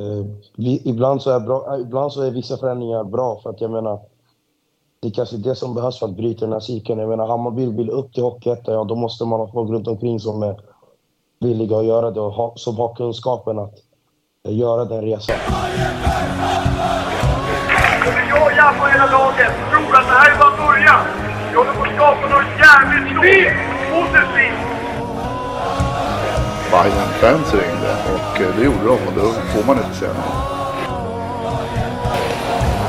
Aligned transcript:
Eh, 0.00 0.24
vi, 0.56 0.82
ibland, 0.84 1.22
så 1.22 1.30
är 1.30 1.40
bra, 1.40 1.74
eh, 1.74 1.80
ibland 1.80 2.12
så 2.12 2.22
är 2.22 2.30
vissa 2.30 2.56
förändringar 2.56 3.04
bra 3.04 3.40
för 3.42 3.50
att 3.50 3.60
jag 3.60 3.70
menar 3.70 4.00
det 5.00 5.08
är 5.08 5.12
kanske 5.12 5.36
det 5.36 5.54
som 5.54 5.74
behövs 5.74 5.98
för 5.98 6.06
att 6.06 6.16
bryta 6.16 6.44
den 6.44 6.52
här 6.52 6.60
cykeln. 6.60 7.00
Jag 7.00 7.08
menar, 7.08 7.26
Hammarby 7.26 7.66
vill 7.66 7.90
upp 7.90 8.14
till 8.14 8.22
Hockeyettan, 8.22 8.74
ja 8.74 8.84
då 8.84 8.94
måste 8.94 9.24
man 9.24 9.40
ha 9.40 9.52
folk 9.52 9.70
runt 9.70 9.88
omkring 9.88 10.20
som 10.20 10.42
är 10.42 10.60
villiga 11.40 11.78
att 11.78 11.84
göra 11.84 12.10
det 12.10 12.20
och 12.20 12.32
ha, 12.32 12.52
som 12.56 12.76
har 12.76 12.94
kunskapen 12.94 13.58
att 13.58 13.74
eh, 14.48 14.56
göra 14.56 14.84
den 14.84 15.02
resan. 15.02 15.36
Jag, 18.28 18.56
jag 18.56 18.80
på 18.80 18.86
hela 18.86 19.06
laget 19.06 19.52
tror 19.70 19.96
att 19.98 20.06
det 20.08 20.16
här 20.20 20.30
är 20.34 20.38
bara 20.38 20.56
början. 20.66 21.00
Vi 21.50 21.56
håller 21.56 21.72
på 21.72 21.82
att 21.82 21.94
skapa 21.94 22.28
något 22.34 22.50
jävligt 22.64 23.06
stort, 23.12 23.54
positivt. 23.92 24.78
Bayern 26.70 27.08
fans 27.20 27.54
ringde 27.54 27.77
och 28.16 28.40
eh, 28.40 28.56
det 28.56 28.64
gjorde 28.64 28.84
de 28.84 28.98
och 29.08 29.14
då 29.16 29.26
får 29.52 29.64
man 29.66 29.76
inte 29.84 29.96
säga 29.98 30.12
nej. 30.12 30.58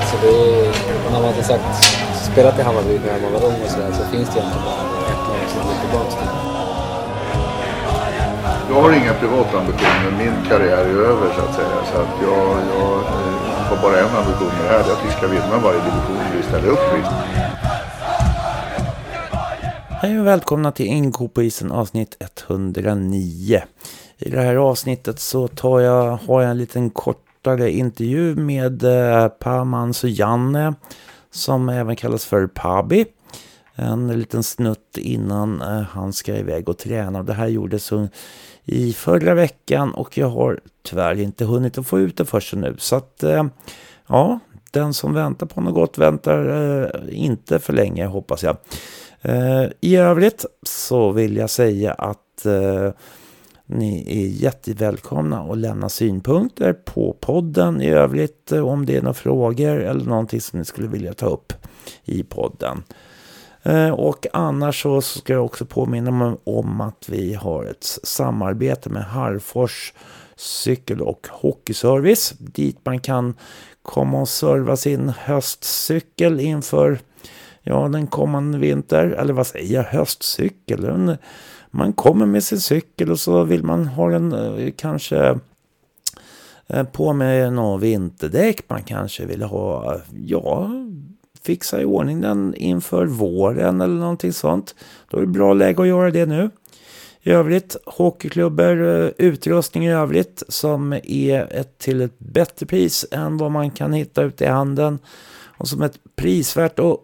Så 0.10 0.16
det 0.24 0.28
är, 0.28 1.12
när 1.12 1.22
man 1.22 1.30
inte 1.30 1.44
sagt 1.44 1.84
spelat 2.32 2.60
i 2.60 2.62
Hammarby 2.62 3.00
när 3.06 3.22
man 3.22 3.34
var 3.34 3.44
ung 3.50 3.62
och 3.64 3.70
sådär 3.72 3.92
så 3.92 4.04
finns 4.14 4.30
det 4.34 4.40
egentligen 4.40 4.66
bara 4.66 4.82
ett 5.14 5.24
lag 5.30 5.44
som 5.52 5.62
går 5.68 5.78
tillbaka 5.84 6.12
till. 6.20 6.50
Jag 8.70 8.82
har 8.82 8.92
inga 8.92 9.14
privata 9.14 9.60
ambitioner. 9.60 10.12
Min 10.18 10.36
karriär 10.50 10.86
är 10.86 11.00
över 11.12 11.34
så 11.36 11.42
att 11.42 11.56
säga. 11.56 11.78
Så 11.92 11.98
att 12.02 12.14
jag, 12.22 12.48
jag 12.74 12.92
eh, 12.92 13.70
har 13.70 13.78
bara 13.82 14.00
en 14.00 14.16
ambition 14.22 14.48
med 14.48 14.64
det 14.66 14.70
här. 14.74 14.84
Det 14.84 14.90
är 14.90 14.94
att 14.94 15.06
vi 15.06 15.12
ska 15.12 15.28
vinna 15.28 15.58
varje 15.64 15.80
division 15.80 16.24
vi 16.38 16.44
ställer 16.44 16.68
upp 16.68 16.88
i. 17.00 17.02
Hej 20.02 20.20
och 20.20 20.28
välkomna 20.28 20.72
till 20.72 20.86
Inko 20.86 21.28
på 21.28 21.44
isen 21.44 21.72
avsnitt 21.72 22.18
109. 22.20 23.62
I 24.22 24.30
det 24.30 24.42
här 24.42 24.56
avsnittet 24.56 25.20
så 25.20 25.48
tar 25.48 25.80
jag, 25.80 26.20
har 26.28 26.42
jag 26.42 26.52
en 26.52 26.58
liten 26.58 26.90
kortare 26.90 27.72
intervju 27.72 28.36
med 28.36 28.84
eh, 28.84 29.30
och 30.04 30.10
Janne 30.10 30.74
som 31.32 31.70
även 31.70 31.96
kallas 31.96 32.26
för 32.26 32.48
Pabi. 32.48 33.06
En 33.76 34.20
liten 34.20 34.44
snutt 34.44 34.98
innan 34.98 35.62
eh, 35.62 35.82
han 35.82 36.14
ska 36.14 36.36
iväg 36.36 36.70
och 36.70 36.78
träna. 36.78 37.24
Det 37.24 37.34
här 37.34 37.48
gjordes 37.48 37.92
i 38.66 38.94
förra 38.94 39.34
veckan 39.34 39.94
och 39.94 40.18
jag 40.18 40.30
har 40.30 40.60
tyvärr 40.84 41.20
inte 41.20 41.46
hunnit 41.46 41.78
att 41.78 41.88
få 41.88 42.00
ut 42.00 42.18
det 42.18 42.26
först 42.26 42.54
nu. 42.54 42.76
Så 42.78 42.96
att 42.96 43.24
eh, 43.24 43.44
ja, 44.08 44.40
den 44.72 44.94
som 44.94 45.14
väntar 45.14 45.46
på 45.46 45.62
något 45.62 45.74
gott 45.74 45.98
väntar 45.98 46.46
eh, 46.84 47.20
inte 47.20 47.60
för 47.60 47.74
länge 47.74 48.06
hoppas 48.06 48.44
jag. 48.44 48.58
Eh, 49.22 49.66
I 49.82 49.96
övrigt 49.96 50.46
så 50.64 51.12
vill 51.12 51.38
jag 51.38 51.50
säga 51.50 51.94
att 51.94 52.46
eh, 52.46 52.92
ni 53.70 54.06
är 54.08 54.28
jättevälkomna 54.28 55.40
att 55.40 55.58
lämna 55.58 55.90
synpunkter 55.90 56.74
på 56.74 57.18
podden 57.20 57.82
i 57.82 57.90
övrigt 57.90 58.52
eh, 58.52 58.68
om 58.68 58.86
det 58.86 58.96
är 58.96 59.02
några 59.02 59.14
frågor 59.14 59.80
eller 59.80 60.06
någonting 60.06 60.42
som 60.42 60.60
ni 60.60 60.66
skulle 60.66 60.88
vilja 60.88 61.14
ta 61.14 61.26
upp 61.26 61.54
i 62.06 62.24
podden. 62.24 62.84
Eh, 63.64 63.90
och 63.90 64.28
annars 64.34 64.82
så 64.82 65.02
ska 65.02 65.34
jag 65.34 65.46
också 65.46 65.66
påminna 65.66 66.38
om 66.44 66.82
att 66.82 67.10
vi 67.10 67.34
har 67.34 67.66
ett 67.66 67.84
samarbete 68.04 68.90
med 68.90 69.04
Harfors 69.04 69.94
cykel 70.36 71.02
och 71.02 71.28
hockeyservice 71.32 72.34
dit 72.40 72.80
man 72.84 73.00
kan 73.00 73.34
komma 73.82 74.22
och 74.22 74.30
serva 74.30 74.78
sin 74.78 75.10
höstcykel 75.10 76.40
inför 76.40 77.00
ja, 77.62 77.88
den 77.88 78.08
kommande 78.08 78.58
vinter, 78.58 79.06
eller 79.06 79.34
vad 79.34 79.48
säger 79.48 79.74
jag, 79.76 79.84
höstcykel. 79.84 81.18
Man 81.72 81.94
kommer 81.94 82.26
med 82.26 82.44
sin 82.44 82.60
cykel 82.60 83.12
och 83.12 83.20
så 83.20 83.44
vill 83.44 83.64
man 83.64 83.88
ha 83.88 84.10
den 84.10 84.34
eh, 84.34 84.72
kanske 84.78 85.40
eh, 86.68 86.84
på 86.84 87.14
med 87.14 87.54
några 87.54 87.78
vinterdäck. 87.78 88.70
Man 88.70 88.84
kanske 88.84 89.26
vill 89.26 89.42
ha, 89.42 89.98
ja, 90.26 90.72
fixa 91.42 91.82
i 91.82 91.86
ordning 91.86 92.22
den 92.22 92.56
inför 92.56 93.06
våren 93.06 93.82
eller 93.82 93.96
någonting 93.96 94.34
sånt. 94.34 94.76
Då 95.10 95.18
är 95.18 95.22
det 95.22 95.28
bra 95.28 95.54
läge 95.54 95.82
att 95.82 95.88
göra 95.88 96.12
det 96.12 96.26
nu. 96.26 96.50
I 97.22 97.32
övrigt, 97.32 97.78
Hockeyklubbor 97.86 98.88
eh, 98.88 99.10
utrustning 99.18 99.86
i 99.86 99.92
övrigt 99.92 100.44
som 100.48 100.94
är 101.04 101.54
ett, 101.54 101.78
till 101.78 102.02
ett 102.02 102.20
bättre 102.20 102.66
pris 102.66 103.06
än 103.12 103.38
vad 103.38 103.52
man 103.52 103.72
kan 103.72 103.94
hitta 103.94 104.22
ute 104.22 104.44
i 104.44 104.48
handeln. 104.48 105.00
Och 105.58 105.68
som 105.68 105.82
ett 105.82 106.00
prisvärt 106.16 106.80
och 106.80 107.00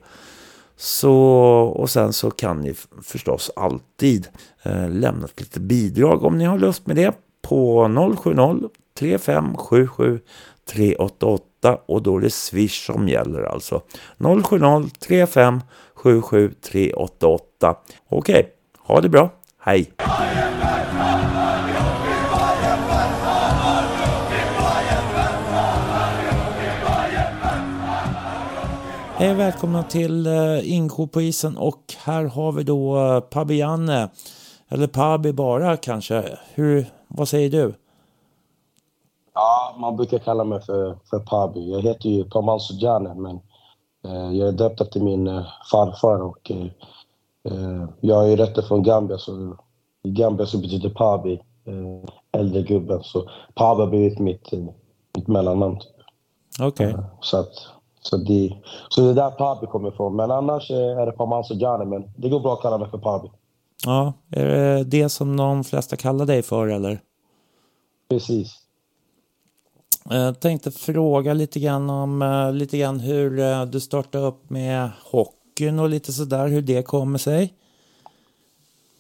så, 0.76 1.14
och 1.76 1.90
sen 1.90 2.14
så 2.14 2.32
kan 2.32 2.62
ni 2.62 2.74
förstås 3.04 3.52
alltid 3.56 4.28
eh, 4.64 4.90
lämna 4.90 5.26
ett 5.26 5.40
litet 5.40 5.62
bidrag 5.62 6.24
om 6.24 6.38
ni 6.38 6.46
har 6.46 6.58
lust 6.58 6.88
med 6.88 6.96
det 6.96 7.16
på 7.42 7.88
070 8.24 8.70
3577 8.94 10.20
388 10.74 11.78
och 11.86 12.02
då 12.02 12.18
är 12.18 12.22
det 12.22 12.30
Swish 12.30 12.86
som 12.86 13.08
gäller 13.08 13.44
alltså. 13.44 13.82
070 14.44 14.90
3577 15.00 16.54
388. 16.72 17.76
Okej, 18.10 18.50
ha 18.78 19.02
det 19.02 19.10
bra. 19.10 19.30
Hej! 19.60 19.92
Hej 29.22 29.34
välkomna 29.34 29.84
till 29.84 30.28
eh, 30.28 30.34
uh, 30.34 30.72
Insjö 30.72 31.08
på 31.08 31.22
isen 31.22 31.58
och 31.58 31.84
här 32.04 32.24
har 32.24 32.52
vi 32.52 32.64
då 32.64 32.98
uh, 32.98 33.20
Pabianne. 33.20 34.10
Eller 34.70 34.88
Pabi 34.88 35.34
bara 35.34 35.78
kanske. 35.78 36.38
Hur, 36.54 36.86
vad 37.08 37.28
säger 37.28 37.50
du? 37.50 37.74
Ja, 39.34 39.76
man 39.78 39.96
brukar 39.96 40.18
kalla 40.20 40.44
mig 40.44 40.62
för, 40.62 40.98
för 41.10 41.20
Pabi. 41.20 41.72
Jag 41.72 41.82
heter 41.82 42.10
ju 42.10 42.24
Paman 42.24 42.60
Sujane, 42.60 43.14
men 43.14 43.40
eh, 44.06 44.38
jag 44.38 44.48
är 44.48 44.52
döpt 44.52 44.82
efter 44.82 45.00
min 45.00 45.28
eh, 45.28 45.46
farfar 45.72 46.22
och 46.22 46.52
eh, 46.52 46.66
eh 47.44 47.90
jag 48.00 48.32
är 48.32 48.38
rötter 48.38 48.62
från 48.62 48.84
Gambia, 48.84 49.18
så 49.18 49.58
i 50.04 50.10
Gambia 50.10 50.46
så 50.46 50.58
betyder 50.58 50.90
Pabi 50.90 51.34
eh, 51.66 52.40
äldre 52.40 52.62
gubben. 52.62 53.04
Så 53.04 53.30
Pabi 53.56 53.82
har 53.82 53.88
blivit 53.88 54.20
mitt, 54.20 54.54
eh, 54.54 54.60
mitt 55.16 55.28
mellannamn. 55.28 55.80
Typ. 55.80 55.90
Okej. 56.62 56.94
Okay. 56.94 57.04
så, 57.22 57.38
att, 57.38 57.54
så, 58.02 58.18
det, 58.18 58.58
så 58.90 59.02
det 59.02 59.10
är 59.10 59.14
där 59.14 59.32
Pabi 59.32 59.68
kommer 59.68 59.90
ifrån. 59.90 60.16
Men 60.16 60.32
annars 60.32 60.72
är 60.72 61.06
det 61.06 61.12
Paman 61.12 61.44
Sujane, 61.44 61.86
men 61.86 62.14
det 62.16 62.30
går 62.30 62.40
bra 62.40 62.54
att 62.54 62.62
kalla 62.62 62.78
mig 62.78 62.90
för 62.90 62.98
Pabi. 62.98 63.32
Ja, 63.86 64.14
är 64.30 64.46
det 64.46 64.84
det 64.84 65.10
som 65.10 65.38
de 65.38 65.64
flesta 65.64 65.96
kallar 65.96 66.26
dig 66.26 66.42
för 66.42 66.68
eller? 66.68 67.02
Precis. 68.10 68.61
Jag 70.10 70.40
tänkte 70.40 70.72
fråga 70.72 71.34
lite 71.34 71.60
grann 71.60 71.90
om 71.90 72.22
eh, 72.22 72.54
lite 72.54 72.78
grann 72.78 73.00
hur 73.00 73.40
eh, 73.40 73.66
du 73.66 73.80
startade 73.80 74.26
upp 74.26 74.50
med 74.50 74.90
hockeyn 75.12 75.80
och 75.80 75.90
lite 75.90 76.14
sådär, 76.14 76.48
hur 76.48 76.62
det 76.62 76.84
kommer 76.84 77.18
sig. 77.18 77.54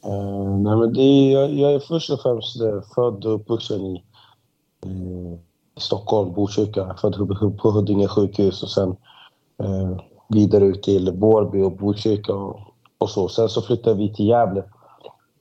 Uh, 0.05 0.57
nej 0.57 0.75
men 0.75 0.93
det 0.93 1.01
är, 1.01 1.31
jag, 1.31 1.53
jag, 1.53 1.73
är 1.73 1.79
först 1.79 2.09
och 2.09 2.21
främst 2.21 2.57
född 2.95 3.25
och 3.25 3.35
uppvuxen 3.35 3.85
i, 3.85 4.03
uh, 4.85 5.37
Stockholm, 5.77 6.33
Botkyrka, 6.33 6.95
född 7.01 7.15
på 7.61 7.71
Huddinge 7.71 8.07
sjukhus 8.07 8.63
och 8.63 8.69
sen 8.69 8.89
uh, 9.63 9.99
vidare 10.29 10.65
ut 10.65 10.83
till 10.83 11.13
Borby 11.13 11.61
och 11.61 11.77
Botkyrka 11.77 12.33
och, 12.33 12.59
och, 12.97 13.09
så. 13.09 13.27
Sen 13.27 13.49
så 13.49 13.61
flyttade 13.61 13.95
vi 13.95 14.13
till 14.13 14.27
Gävle 14.27 14.63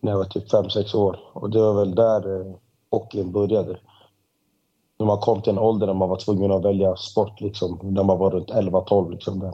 när 0.01 0.13
jag 0.13 0.19
var 0.19 0.25
typ 0.25 0.53
5-6 0.53 0.97
år 0.97 1.19
och 1.33 1.51
det 1.51 1.61
var 1.61 1.75
väl 1.75 1.95
där 1.95 2.29
uh, 2.29 2.55
hockeyn 2.91 3.33
började. 3.33 3.79
När 5.01 5.07
man 5.07 5.19
kom 5.19 5.43
till 5.43 5.53
en 5.53 5.59
ålder 5.59 5.87
där 5.87 5.95
man 5.95 6.09
var 6.09 6.17
tvungen 6.17 6.53
att 6.53 6.65
välja 6.65 6.97
sport, 6.97 7.41
liksom, 7.41 7.79
när 7.83 8.05
man 8.05 8.19
var 8.19 8.31
runt 8.31 8.51
11-12. 8.51 9.11
Liksom, 9.11 9.53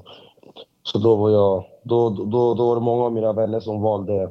Så 0.83 0.99
då 0.99 1.17
var 1.17 1.31
jag... 1.31 1.65
Då, 1.83 2.11
då, 2.11 2.55
då 2.55 2.67
var 2.67 2.75
det 2.75 2.81
många 2.81 3.05
av 3.05 3.13
mina 3.13 3.33
vänner 3.33 3.61
som 3.61 3.83
valde, 3.83 4.31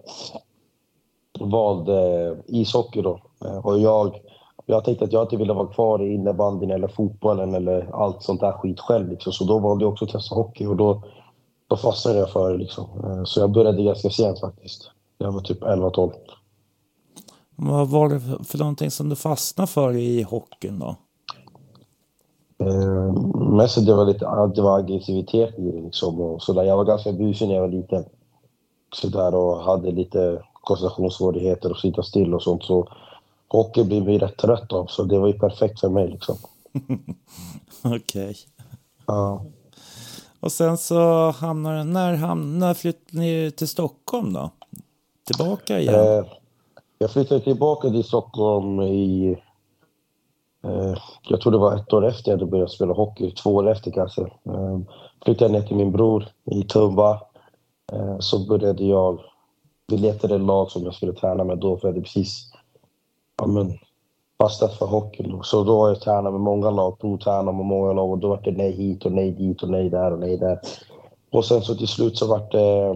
valde 1.39 2.37
ishockey 2.47 3.01
då. 3.01 3.19
Eh, 3.45 3.65
och 3.65 3.79
jag 3.79 4.19
jag 4.65 4.85
tänkte 4.85 5.05
att 5.05 5.13
jag 5.13 5.23
inte 5.23 5.37
ville 5.37 5.53
vara 5.53 5.67
kvar 5.67 6.01
i 6.01 6.13
innebandyn 6.13 6.71
eller 6.71 6.87
fotbollen 6.87 7.55
eller 7.55 7.89
allt 7.93 8.23
sånt 8.23 8.41
där 8.41 8.51
skit 8.51 8.79
själv. 8.79 9.09
Liksom. 9.09 9.33
Så 9.33 9.43
då 9.43 9.59
valde 9.59 9.85
jag 9.85 9.91
också 9.93 10.05
att 10.05 10.11
testa 10.11 10.35
hockey 10.35 10.65
och 10.65 10.75
då, 10.75 11.03
då 11.67 11.77
fastnade 11.77 12.19
jag 12.19 12.29
för 12.29 12.51
det. 12.51 12.57
Liksom. 12.57 12.85
Eh, 13.03 13.23
så 13.23 13.39
jag 13.39 13.51
började 13.51 13.83
ganska 13.83 14.09
sent 14.09 14.39
faktiskt. 14.39 14.91
Jag 15.17 15.31
var 15.31 15.41
typ 15.41 15.63
11-12. 15.63 16.11
Vad 17.55 17.89
var 17.89 18.09
det 18.09 18.19
för 18.19 18.57
någonting 18.57 18.91
som 18.91 19.09
du 19.09 19.15
fastnade 19.15 19.67
för 19.67 19.95
i 19.95 20.23
hockeyn 20.23 20.79
då? 20.79 20.95
Eh, 22.57 23.13
mest 23.51 23.85
det 23.85 23.93
var 23.93 24.05
lite 24.05 24.25
det 24.55 24.61
var 24.61 24.79
aggressivitet 24.79 25.59
i 25.59 25.71
det 25.71 25.81
liksom 25.81 26.21
och 26.21 26.41
så 26.41 26.53
där. 26.53 26.63
Jag 26.63 26.77
var 26.77 26.85
ganska 26.85 27.11
busig 27.11 27.47
när 27.47 27.55
jag 27.55 27.61
var 27.61 27.67
liten. 27.67 28.05
Så 28.95 29.07
där 29.07 29.35
och 29.35 29.63
hade 29.63 29.91
lite 29.91 30.43
koncentrationssvårigheter 30.53 31.71
och 31.71 31.77
sitta 31.77 32.03
still 32.03 32.33
och 32.33 32.43
sånt. 32.43 32.63
Så 32.63 32.87
hockey 33.47 33.83
blir 33.83 34.01
vi 34.01 34.17
rätt 34.17 34.37
trött 34.37 34.73
av, 34.73 34.85
så 34.85 35.03
det 35.03 35.19
var 35.19 35.27
ju 35.27 35.33
perfekt 35.33 35.79
för 35.79 35.89
mig. 35.89 36.07
Liksom. 36.07 36.37
Okej. 37.83 37.95
Okay. 37.99 38.35
Ja. 39.05 39.45
Och 40.39 40.51
sen 40.51 40.77
så 40.77 41.31
hamnar 41.31 41.83
när, 41.83 42.13
hamnar, 42.13 42.59
när 42.67 42.73
flyttade 42.73 43.19
ni 43.19 43.51
till 43.51 43.67
Stockholm 43.67 44.33
då? 44.33 44.49
Tillbaka 45.25 45.79
igen? 45.79 45.95
Eh, 45.95 46.25
jag 46.97 47.11
flyttade 47.11 47.41
tillbaka 47.41 47.89
till 47.89 48.03
Stockholm 48.03 48.81
i... 48.81 49.37
Eh, 50.65 50.97
jag 51.29 51.41
tror 51.41 51.51
det 51.51 51.57
var 51.57 51.75
ett 51.75 51.93
år 51.93 52.05
efter 52.05 52.31
jag 52.31 52.49
började 52.49 52.69
spela 52.69 52.93
hockey, 52.93 53.31
två 53.31 53.55
år 53.55 53.71
efter 53.71 53.91
kanske. 53.91 54.21
Eh, 54.21 54.79
flyttade 55.25 55.51
ner 55.51 55.61
till 55.61 55.75
min 55.75 55.91
bror 55.91 56.27
i 56.51 56.63
Tumba. 56.63 57.21
Eh, 57.93 58.19
så 58.19 58.47
började 58.47 58.85
jag... 58.85 59.19
Vi 59.87 59.97
letade 59.97 60.37
lag 60.37 60.71
som 60.71 60.83
jag 60.83 60.93
skulle 60.93 61.13
träna 61.13 61.43
med 61.43 61.57
då, 61.57 61.77
för 61.77 61.87
jag 61.87 61.93
hade 61.93 62.01
precis 62.01 62.51
ja, 63.37 63.47
men, 63.47 63.73
fastnat 64.39 64.73
för 64.73 64.85
hockeyn. 64.85 65.39
Så 65.43 65.63
då 65.63 65.79
har 65.79 65.87
jag 65.87 66.01
tränat 66.01 66.33
med 66.33 66.41
många 66.41 66.69
lag, 66.69 66.99
provtränat 66.99 67.55
med 67.55 67.65
många 67.65 67.93
lag 67.93 68.11
och 68.11 68.17
då 68.17 68.27
var 68.27 68.41
det 68.43 68.51
nej 68.51 68.71
hit 68.71 69.05
och 69.05 69.11
nej 69.11 69.31
dit 69.31 69.63
och 69.63 69.69
nej 69.69 69.89
där 69.89 70.13
och 70.13 70.19
nej 70.19 70.37
där. 70.37 70.59
Och 71.31 71.45
sen 71.45 71.61
så 71.61 71.75
till 71.75 71.87
slut 71.87 72.17
så 72.17 72.27
vart 72.27 72.51
det... 72.51 72.61
Eh, 72.61 72.95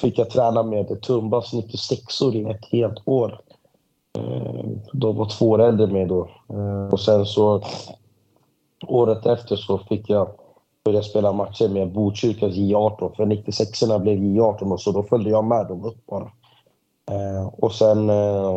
fick 0.00 0.18
jag 0.18 0.30
träna 0.30 0.62
med 0.62 1.02
Tumbas 1.02 1.52
96or 1.52 2.34
i 2.34 2.50
ett 2.50 2.64
helt 2.72 3.02
år. 3.04 3.40
Eh, 4.18 4.47
de 4.92 5.16
var 5.16 5.28
två 5.38 5.50
år 5.50 5.62
äldre 5.62 5.86
än 5.86 5.92
mig 5.92 6.06
då. 6.06 6.28
Eh, 6.48 6.92
och 6.92 7.00
sen 7.00 7.26
så 7.26 7.62
året 8.86 9.26
efter 9.26 9.56
så 9.56 9.78
fick 9.78 10.10
jag 10.10 10.28
börja 10.84 11.02
spela 11.02 11.32
matcher 11.32 11.68
med 11.68 11.92
Botkyrkas 11.92 12.54
J18 12.54 13.16
för 13.16 13.26
96orna 13.26 13.98
blev 13.98 14.18
J18 14.18 14.72
och 14.72 14.80
så 14.80 14.92
då 14.92 15.02
följde 15.02 15.30
jag 15.30 15.44
med 15.44 15.66
dem 15.66 15.84
upp 15.84 16.06
bara. 16.06 16.30
Eh, 17.10 17.46
och 17.46 17.72
sen 17.72 18.10
eh, 18.10 18.54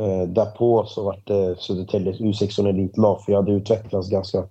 eh 0.00 0.22
därpå 0.26 0.84
så 0.86 1.04
var 1.04 1.22
det 1.24 1.60
Södertäljes 1.60 2.20
U16 2.20 2.68
elitlag 2.68 3.24
för 3.24 3.32
jag 3.32 3.38
hade 3.38 3.52
utvecklats 3.52 4.10
ganska 4.10 4.44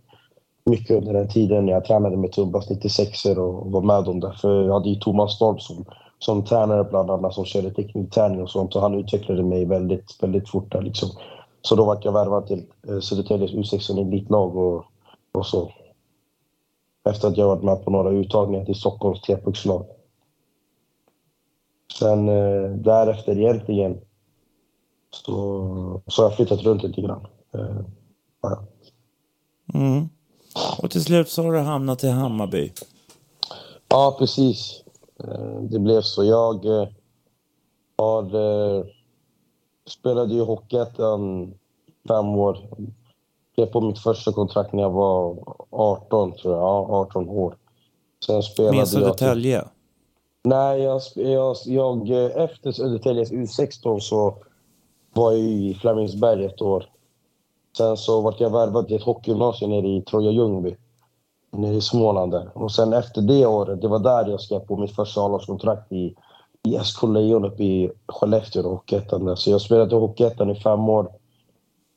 mycket 0.66 0.98
under 0.98 1.14
den 1.14 1.28
tiden. 1.28 1.68
Jag 1.68 1.86
tränade 1.86 2.18
med 2.18 2.32
Tumbas 2.32 2.70
96 2.70 3.26
och 3.26 3.72
var 3.72 3.82
med 3.82 4.04
dem 4.04 4.20
där. 4.20 4.32
För 4.32 4.64
jag 4.64 4.74
hade 4.74 4.90
ju 4.90 4.96
Thomas 4.96 5.36
Storm 5.36 5.60
som, 5.60 5.86
som 6.22 6.46
tränare 6.46 6.84
bland 6.84 7.12
annat 7.12 7.34
som 7.34 7.46
körde 7.46 7.72
teknikträning 7.72 8.42
och 8.42 8.50
sånt 8.50 8.76
och 8.76 8.82
han 8.82 8.96
utvecklade 8.96 9.44
mig 9.44 9.66
väldigt, 9.66 10.24
väldigt 10.24 10.50
fort 10.50 10.72
där 10.72 10.82
liksom. 10.82 11.10
Så 11.62 11.76
då 11.76 11.86
var 11.86 12.00
jag 12.02 12.12
värvad 12.12 12.48
till 12.48 12.66
Södertäljes 13.02 13.52
U16 13.52 14.02
elitlag 14.02 14.56
och, 14.56 14.86
och 15.32 15.46
så. 15.46 15.72
Efter 17.10 17.28
att 17.28 17.38
jag 17.38 17.48
varit 17.48 17.64
med 17.64 17.86
på 17.86 17.92
några 17.92 18.10
uttagningar 18.10 18.66
till 18.66 18.76
Stockholms 18.76 19.22
trepuckslag. 19.22 19.86
Sen 22.00 22.30
eh, 22.30 22.72
därefter 22.72 23.38
egentligen 23.40 24.02
så, 25.10 26.02
så 26.08 26.22
har 26.22 26.30
jag 26.30 26.36
flyttat 26.36 26.62
runt 26.62 26.84
lite 26.84 27.02
grann. 27.02 27.28
Eh, 27.54 27.82
ja. 28.42 28.64
Mm. 29.74 30.10
Och 30.82 30.92
till 30.92 31.04
slut 31.04 31.30
så 31.30 31.44
har 31.44 31.54
du 31.54 31.60
hamnat 31.60 32.04
i 32.04 32.08
Hammarby. 32.08 32.72
Ja, 33.88 34.16
precis. 34.20 34.84
Eh, 35.28 35.62
det 35.62 35.80
blev 35.80 36.02
så. 36.02 36.24
Jag 36.24 36.66
eh, 36.66 36.88
har, 37.98 38.24
eh, 38.24 38.86
spelade 39.88 40.34
ju 40.34 40.42
Hockeyettan 40.42 41.54
fem 42.08 42.26
år. 42.28 42.58
Jag 43.56 43.72
på 43.72 43.82
mitt 43.82 44.00
första 44.00 44.32
kontrakt 44.32 44.74
när 44.74 44.84
jag 44.84 44.90
var 44.90 45.38
18, 45.70 46.32
tror 46.32 46.54
jag. 46.54 46.64
Ja, 46.64 46.88
18 46.90 47.30
år. 47.30 47.58
Sen 48.26 48.44
spelade 48.44 48.78
Med 48.78 48.88
Södertälje? 48.88 49.56
Jag 49.56 49.68
Nej, 50.44 50.82
jag, 50.82 51.02
jag, 51.16 51.56
jag, 51.66 52.10
efter 52.44 52.72
Södertäljes 52.72 53.32
U16 53.32 54.00
så 54.00 54.36
var 55.14 55.32
jag 55.32 55.40
i 55.40 55.78
Flemingsberg 55.82 56.46
ett 56.46 56.62
år. 56.62 56.90
Sen 57.78 57.98
så 57.98 58.22
vart 58.22 58.40
jag 58.40 58.50
värvad 58.50 58.88
till 58.88 58.96
ett 58.96 59.04
hockeygymnasium 59.04 59.72
nere 59.72 59.88
i 59.88 60.02
Troja 60.02 60.32
Ljungby, 60.32 60.76
nere 61.52 61.76
i 61.76 61.82
Småland 61.82 62.32
där. 62.32 62.50
Och 62.54 62.72
sen 62.72 62.94
efter 62.94 63.22
det 63.22 63.46
året, 63.46 63.82
det 63.82 63.88
var 63.88 64.00
där 64.00 64.28
jag 64.28 64.42
skrev 64.42 64.60
på 64.60 64.78
mitt 64.78 64.96
första 64.96 65.22
A-lagskontrakt 65.22 65.92
i, 65.92 66.16
i 66.68 66.80
SK 66.84 67.04
Lejon 67.04 67.46
uppe 67.46 67.64
i 67.64 67.92
Skellefteå, 68.08 68.70
Hockeyettan 68.70 69.38
Så 69.38 69.52
jag 69.52 69.62
spelade 69.62 69.96
i 69.96 70.00
Hockeyettan 70.00 70.50
i 70.50 70.56
fem 70.56 70.90
år. 70.90 71.12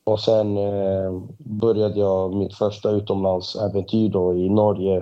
Och 0.03 0.19
sen 0.19 0.57
eh, 0.57 1.21
började 1.37 1.99
jag 1.99 2.33
mitt 2.33 2.53
första 2.53 2.89
utomlandsäventyr 2.89 4.09
då 4.09 4.33
i 4.33 4.49
Norge. 4.49 4.97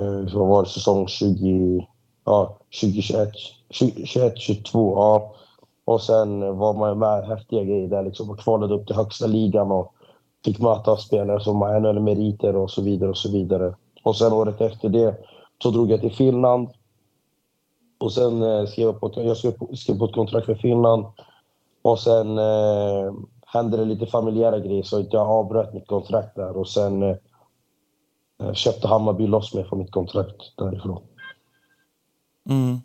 Eh, 0.00 0.26
så 0.26 0.44
var 0.44 0.62
det 0.62 0.68
säsong 0.68 1.08
20 1.08 1.86
ja, 2.24 2.58
2021, 2.80 3.28
2021, 3.78 4.38
22. 4.38 4.94
Ja. 4.94 5.34
Och 5.84 6.02
sen 6.02 6.58
var 6.58 6.74
man 6.74 6.98
med 6.98 7.24
häftiga 7.24 7.64
grejer 7.64 7.88
där 7.88 8.02
liksom 8.02 8.30
och 8.30 8.40
kvalade 8.40 8.74
upp 8.74 8.86
till 8.86 8.96
högsta 8.96 9.26
ligan 9.26 9.72
och 9.72 9.94
fick 10.44 10.58
möta 10.58 10.96
spelare 10.96 11.40
som 11.40 11.62
har 11.62 11.80
NHL-meriter 11.80 12.56
och 12.56 12.70
så 12.70 12.82
vidare 12.82 13.10
och 13.10 13.18
så 13.18 13.30
vidare. 13.30 13.74
Och 14.02 14.16
sen 14.16 14.32
året 14.32 14.60
efter 14.60 14.88
det 14.88 15.16
så 15.62 15.70
drog 15.70 15.90
jag 15.90 16.00
till 16.00 16.14
Finland. 16.14 16.68
Och 17.98 18.12
sen 18.12 18.42
eh, 18.42 18.66
skrev 18.66 18.86
jag 18.86 19.00
på, 19.00 19.12
jag 19.16 19.36
skrev 19.36 19.52
på, 19.52 19.76
skrev 19.76 19.98
på 19.98 20.04
ett 20.04 20.14
kontrakt 20.14 20.46
för 20.46 20.54
Finland. 20.54 21.06
Och 21.82 22.00
sen 22.00 22.38
eh, 22.38 23.12
hände 23.46 23.76
det 23.76 23.84
lite 23.84 24.06
familjära 24.06 24.58
grejer 24.58 24.82
så 24.82 25.06
jag 25.10 25.28
avbröt 25.28 25.74
mitt 25.74 25.86
kontrakt 25.86 26.36
där 26.36 26.56
och 26.56 26.68
sen 26.68 27.02
eh, 27.02 27.16
eh, 28.42 28.52
köpte 28.52 28.88
Hammarby 28.88 29.26
loss 29.26 29.54
mig 29.54 29.64
från 29.64 29.78
mitt 29.78 29.90
kontrakt 29.90 30.56
därifrån. 30.56 31.02
Mm. 32.48 32.78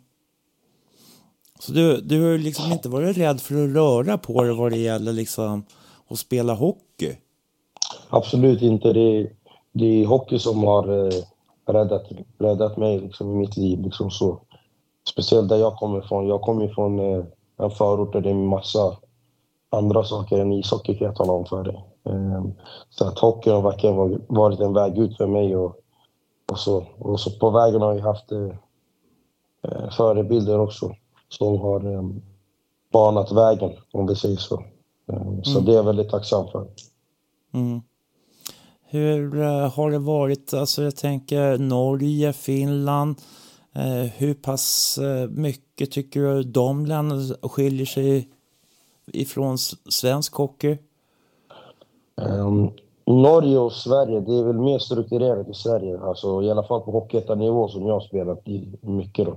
Så 1.58 1.72
du, 1.72 2.00
du 2.00 2.22
har 2.22 2.38
liksom 2.38 2.72
inte 2.72 2.88
varit 2.88 3.16
rädd 3.16 3.40
för 3.40 3.64
att 3.64 3.74
röra 3.74 4.18
på 4.18 4.42
dig 4.42 4.56
vad 4.56 4.72
det 4.72 4.78
gäller 4.78 5.12
liksom 5.12 5.64
att 6.08 6.18
spela 6.18 6.54
hockey? 6.54 7.16
Absolut 8.16 8.62
inte. 8.62 8.92
Det 8.92 9.00
är, 9.00 9.32
det 9.72 10.02
är 10.02 10.06
hockey 10.06 10.38
som 10.38 10.64
har 10.64 11.06
eh, 11.06 11.12
räddat, 11.66 12.02
räddat 12.38 12.76
mig 12.76 13.00
liksom, 13.00 13.32
i 13.32 13.34
mitt 13.34 13.56
liv. 13.56 13.80
Liksom 13.80 14.10
så. 14.10 14.40
Speciellt 15.08 15.48
där 15.48 15.56
jag 15.56 15.76
kommer 15.76 15.98
ifrån. 15.98 16.28
Jag 16.28 16.40
kommer 16.40 16.64
ifrån 16.64 16.98
eh, 16.98 17.24
en 17.56 17.70
förort 17.70 18.12
där 18.12 18.20
det 18.20 18.30
är 18.30 18.34
massa 18.34 18.96
andra 19.70 20.04
saker 20.04 20.38
än 20.38 20.52
ishockey 20.52 20.98
kan 20.98 21.06
jag 21.06 21.16
tala 21.16 21.32
om 21.32 21.46
för 21.46 21.64
dig. 21.64 21.84
Eh, 22.06 22.44
så 22.90 23.08
att 23.08 23.18
hockey 23.18 23.50
har 23.50 23.62
verkligen 23.62 23.96
varit 24.26 24.60
en 24.60 24.72
väg 24.72 24.98
ut 24.98 25.16
för 25.16 25.26
mig. 25.26 25.56
Och, 25.56 25.76
och, 26.52 26.58
så. 26.58 26.84
och 26.98 27.20
så 27.20 27.30
på 27.30 27.50
vägen 27.50 27.82
har 27.82 27.94
jag 27.94 28.02
haft 28.02 28.32
eh, 28.32 28.54
Eh, 29.68 29.90
förebilder 29.90 30.58
också 30.58 30.94
som 31.28 31.60
har 31.60 31.92
eh, 31.94 32.02
banat 32.92 33.32
vägen, 33.32 33.72
om 33.92 34.06
vi 34.06 34.16
säger 34.16 34.36
så. 34.36 34.64
Eh, 35.12 35.42
så 35.42 35.50
mm. 35.50 35.64
det 35.64 35.72
är 35.72 35.76
jag 35.76 35.84
väldigt 35.84 36.10
tacksam 36.10 36.48
för. 36.48 36.66
Mm. 37.54 37.80
Hur 38.94 39.42
eh, 39.42 39.72
har 39.72 39.90
det 39.90 39.98
varit, 39.98 40.54
alltså 40.54 40.82
jag 40.82 40.96
tänker 40.96 41.58
Norge, 41.58 42.32
Finland, 42.32 43.16
eh, 43.74 44.10
hur 44.16 44.34
pass 44.34 44.98
eh, 44.98 45.28
mycket 45.28 45.90
tycker 45.90 46.20
du 46.20 46.42
de 46.42 46.86
länderna 46.86 47.34
skiljer 47.42 47.86
sig 47.86 48.28
ifrån 49.06 49.58
svensk 49.88 50.34
hockey? 50.34 50.78
Um, 52.16 52.70
Norge 53.06 53.58
och 53.58 53.72
Sverige, 53.72 54.20
det 54.20 54.34
är 54.34 54.44
väl 54.44 54.58
mer 54.58 54.78
strukturerat 54.78 55.48
i 55.48 55.54
Sverige. 55.54 56.00
Alltså, 56.00 56.42
I 56.42 56.50
alla 56.50 56.62
fall 56.62 56.80
på 56.80 56.90
hockeyettanivå 56.90 57.68
som 57.68 57.86
jag 57.86 57.94
har 57.94 58.00
spelat 58.00 58.48
i 58.48 58.68
mycket. 58.80 59.26
Då. 59.26 59.32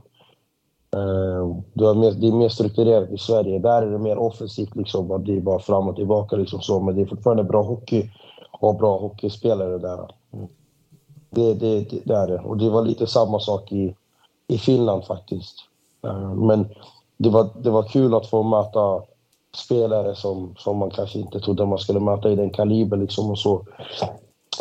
Eh, 0.99 1.57
det, 1.73 1.85
är 1.85 1.93
mer, 1.93 2.11
det 2.11 2.27
är 2.27 2.31
mer 2.31 2.49
strukturerat 2.49 3.11
i 3.11 3.17
Sverige. 3.17 3.59
Där 3.59 3.81
är 3.81 3.91
det 3.91 3.99
mer 3.99 4.17
offensivt, 4.17 4.75
liksom, 4.75 5.23
det 5.25 5.37
är 5.37 5.41
bara 5.41 5.59
fram 5.59 5.87
och 5.87 5.95
tillbaka. 5.95 6.35
Liksom 6.35 6.61
så. 6.61 6.79
Men 6.79 6.95
det 6.95 7.01
är 7.01 7.05
fortfarande 7.05 7.43
bra 7.43 7.63
hockey 7.63 8.09
och 8.51 8.75
bra 8.75 8.98
hockeyspelare 8.98 9.77
där. 9.77 10.12
Det, 11.30 11.54
det, 11.54 11.80
det, 11.80 12.00
det 12.06 12.16
är 12.16 12.27
det. 12.27 12.39
Och 12.39 12.58
det 12.58 12.70
var 12.70 12.82
lite 12.82 13.08
samma 13.08 13.39
sak 13.39 13.72
i, 13.72 13.96
i 14.48 14.58
Finland 14.58 15.06
faktiskt. 15.06 15.56
Eh, 16.04 16.34
men 16.34 16.68
det 17.18 17.30
var, 17.30 17.50
det 17.60 17.70
var 17.70 17.84
kul 17.84 18.13
att 18.13 18.30
få 18.30 18.44
möta 18.44 19.01
spelare 19.56 20.16
som, 20.16 20.56
som 20.58 20.77
man 20.77 20.89
kanske 20.89 21.20
inte 21.20 21.39
trodde 21.39 21.66
man 21.66 21.77
skulle 21.77 22.00
möta 22.00 22.32
i 22.32 22.36
den 22.36 22.50
kaliber 22.50 22.98
liksom 22.98 23.30
och 23.30 23.39
så. 23.39 23.66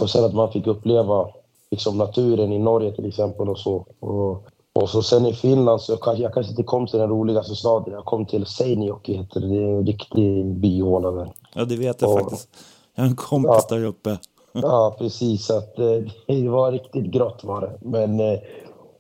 Och 0.01 0.11
sen 0.11 0.25
att 0.25 0.35
man 0.35 0.53
fick 0.53 0.67
uppleva 0.67 1.29
liksom 1.71 1.99
naturen 1.99 2.53
i 2.53 2.59
Norge 2.59 2.93
till 2.93 3.09
exempel 3.09 3.49
och 3.49 3.59
så. 3.59 3.87
Och, 4.01 4.47
och 4.73 4.91
så 4.91 5.03
sen 5.03 5.27
i 5.27 5.33
Finland 5.33 5.81
så 5.81 5.93
jag 5.93 6.01
kanske, 6.01 6.23
jag 6.23 6.35
kanske 6.35 6.51
inte 6.51 6.63
kom 6.63 6.87
till 6.87 6.99
den 6.99 7.09
roligaste 7.09 7.55
staden. 7.55 7.95
Jag 7.95 8.05
kom 8.05 8.27
till 8.27 8.47
Seinäjoki 8.47 9.17
heter 9.17 9.41
det. 9.41 9.47
Det 9.47 9.57
är 9.57 9.69
en 9.69 9.87
riktig 9.87 10.47
byhåla 10.47 11.11
där. 11.11 11.33
Ja, 11.55 11.65
det 11.65 11.77
vet 11.77 12.03
jag 12.03 12.13
och, 12.13 12.21
faktiskt. 12.21 12.49
Jag 12.97 13.03
har 13.05 13.11
en 13.11 13.17
kompis 13.17 13.67
ja, 13.69 13.77
där 13.77 13.85
uppe. 13.85 14.19
ja, 14.53 14.97
precis. 14.99 15.51
Att, 15.51 15.79
eh, 15.79 15.99
det 16.27 16.49
var 16.49 16.73
riktigt 16.73 17.05
grått 17.05 17.45
var 17.45 17.61
det. 17.61 17.79
Men 17.81 18.21
eh, 18.21 18.39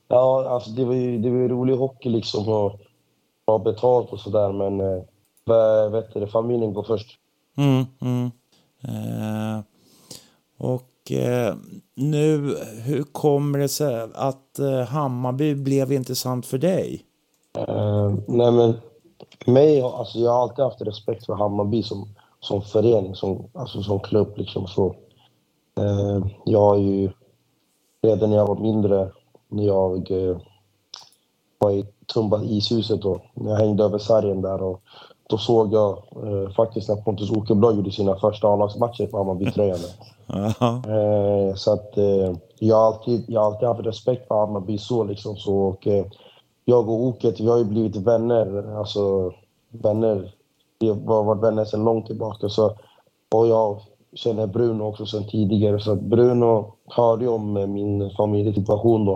ja, 0.09 0.49
alltså 0.49 0.71
det 0.71 0.85
var 0.85 0.95
ju 0.95 1.19
det 1.19 1.31
var 1.31 1.49
rolig 1.49 1.77
hockey 1.77 2.09
liksom 2.09 2.49
och 2.49 2.81
bra 3.47 3.59
betalt 3.59 4.13
och 4.13 4.21
sådär. 4.21 4.53
Men 4.53 4.81
äh, 4.81 5.91
vet 5.91 6.15
du, 6.15 6.27
familjen 6.27 6.75
går 6.75 6.83
först. 6.83 7.19
Mm, 7.57 7.85
mm. 8.01 8.31
Eh, 8.83 9.61
och 10.59 11.13
eh, 11.13 11.55
nu, 11.95 12.57
hur 12.83 13.03
kommer 13.03 13.59
det 13.59 13.69
sig 13.69 14.09
att 14.15 14.59
eh, 14.59 14.81
Hammarby 14.81 15.55
blev 15.55 15.93
intressant 15.93 16.47
för 16.47 16.59
dig? 16.59 17.03
Nej 18.27 18.53
men, 18.53 18.75
mig, 19.47 19.81
alltså 19.81 20.19
jag 20.19 20.31
har 20.31 20.43
alltid 20.43 20.65
haft 20.65 20.81
respekt 20.81 21.27
för 21.27 21.35
Hammarby 21.35 21.83
som, 21.83 22.09
som 22.41 22.63
förening, 22.63 23.15
som, 23.15 23.49
alltså 23.53 23.83
som 23.83 24.01
klubb 24.01 24.33
liksom 24.37 24.67
så. 24.67 24.95
Uh, 25.81 26.27
jag 26.45 26.61
har 26.61 26.77
ju 26.77 27.11
redan 28.03 28.31
när 28.31 28.37
jag 28.37 28.47
var 28.47 28.57
mindre, 28.57 29.11
när 29.49 29.67
jag 29.67 30.11
uh, 30.11 30.39
var 31.59 31.71
i 31.71 31.87
Tumba 32.15 32.43
ishuset 32.43 33.03
då, 33.03 33.21
när 33.35 33.51
jag 33.51 33.59
hängde 33.59 33.85
över 33.85 33.99
sargen 33.99 34.43
där 34.43 34.63
och 34.63 34.83
då 35.29 35.39
såg 35.39 35.73
jag 35.73 35.99
eh, 35.99 36.51
faktiskt 36.57 36.89
när 36.89 36.97
Pontus 36.97 37.31
Åkerblad 37.31 37.77
gjorde 37.77 37.91
sina 37.91 38.17
första 38.17 38.49
A-lagsmatcher 38.49 39.07
på 39.07 39.19
Hammarbytröjan. 39.19 39.79
eh, 40.29 41.55
så 41.55 41.73
att 41.73 41.99
eh, 41.99 42.37
jag, 42.59 42.77
har 42.77 42.87
alltid, 42.87 43.25
jag 43.29 43.41
har 43.41 43.47
alltid 43.47 43.69
haft 43.69 43.87
respekt 43.87 44.29
för 44.29 44.35
Hammarby 44.35 44.79
så 44.79 45.05
liksom 45.05 45.37
så. 45.37 45.57
Och, 45.57 45.87
eh, 45.87 46.07
jag 46.65 46.89
och 46.89 47.05
Oket, 47.05 47.41
vi 47.41 47.49
har 47.49 47.59
ju 47.59 47.65
blivit 47.65 47.97
vänner. 47.97 48.77
Alltså 48.79 49.33
vänner. 49.69 50.33
Vi 50.79 50.89
har 50.89 51.25
varit 51.25 51.43
vänner 51.43 51.65
sedan 51.65 51.85
långt 51.85 52.07
tillbaka. 52.07 52.49
Så, 52.49 52.77
och 53.35 53.47
jag 53.47 53.81
känner 54.15 54.47
Bruno 54.47 54.83
också 54.83 55.07
sedan 55.07 55.29
tidigare. 55.31 55.81
Så 55.81 55.95
Bruno 55.95 56.73
hörde 56.87 57.29
om 57.29 57.53
min 57.53 58.11
familjesituation 58.11 59.05
då. 59.05 59.13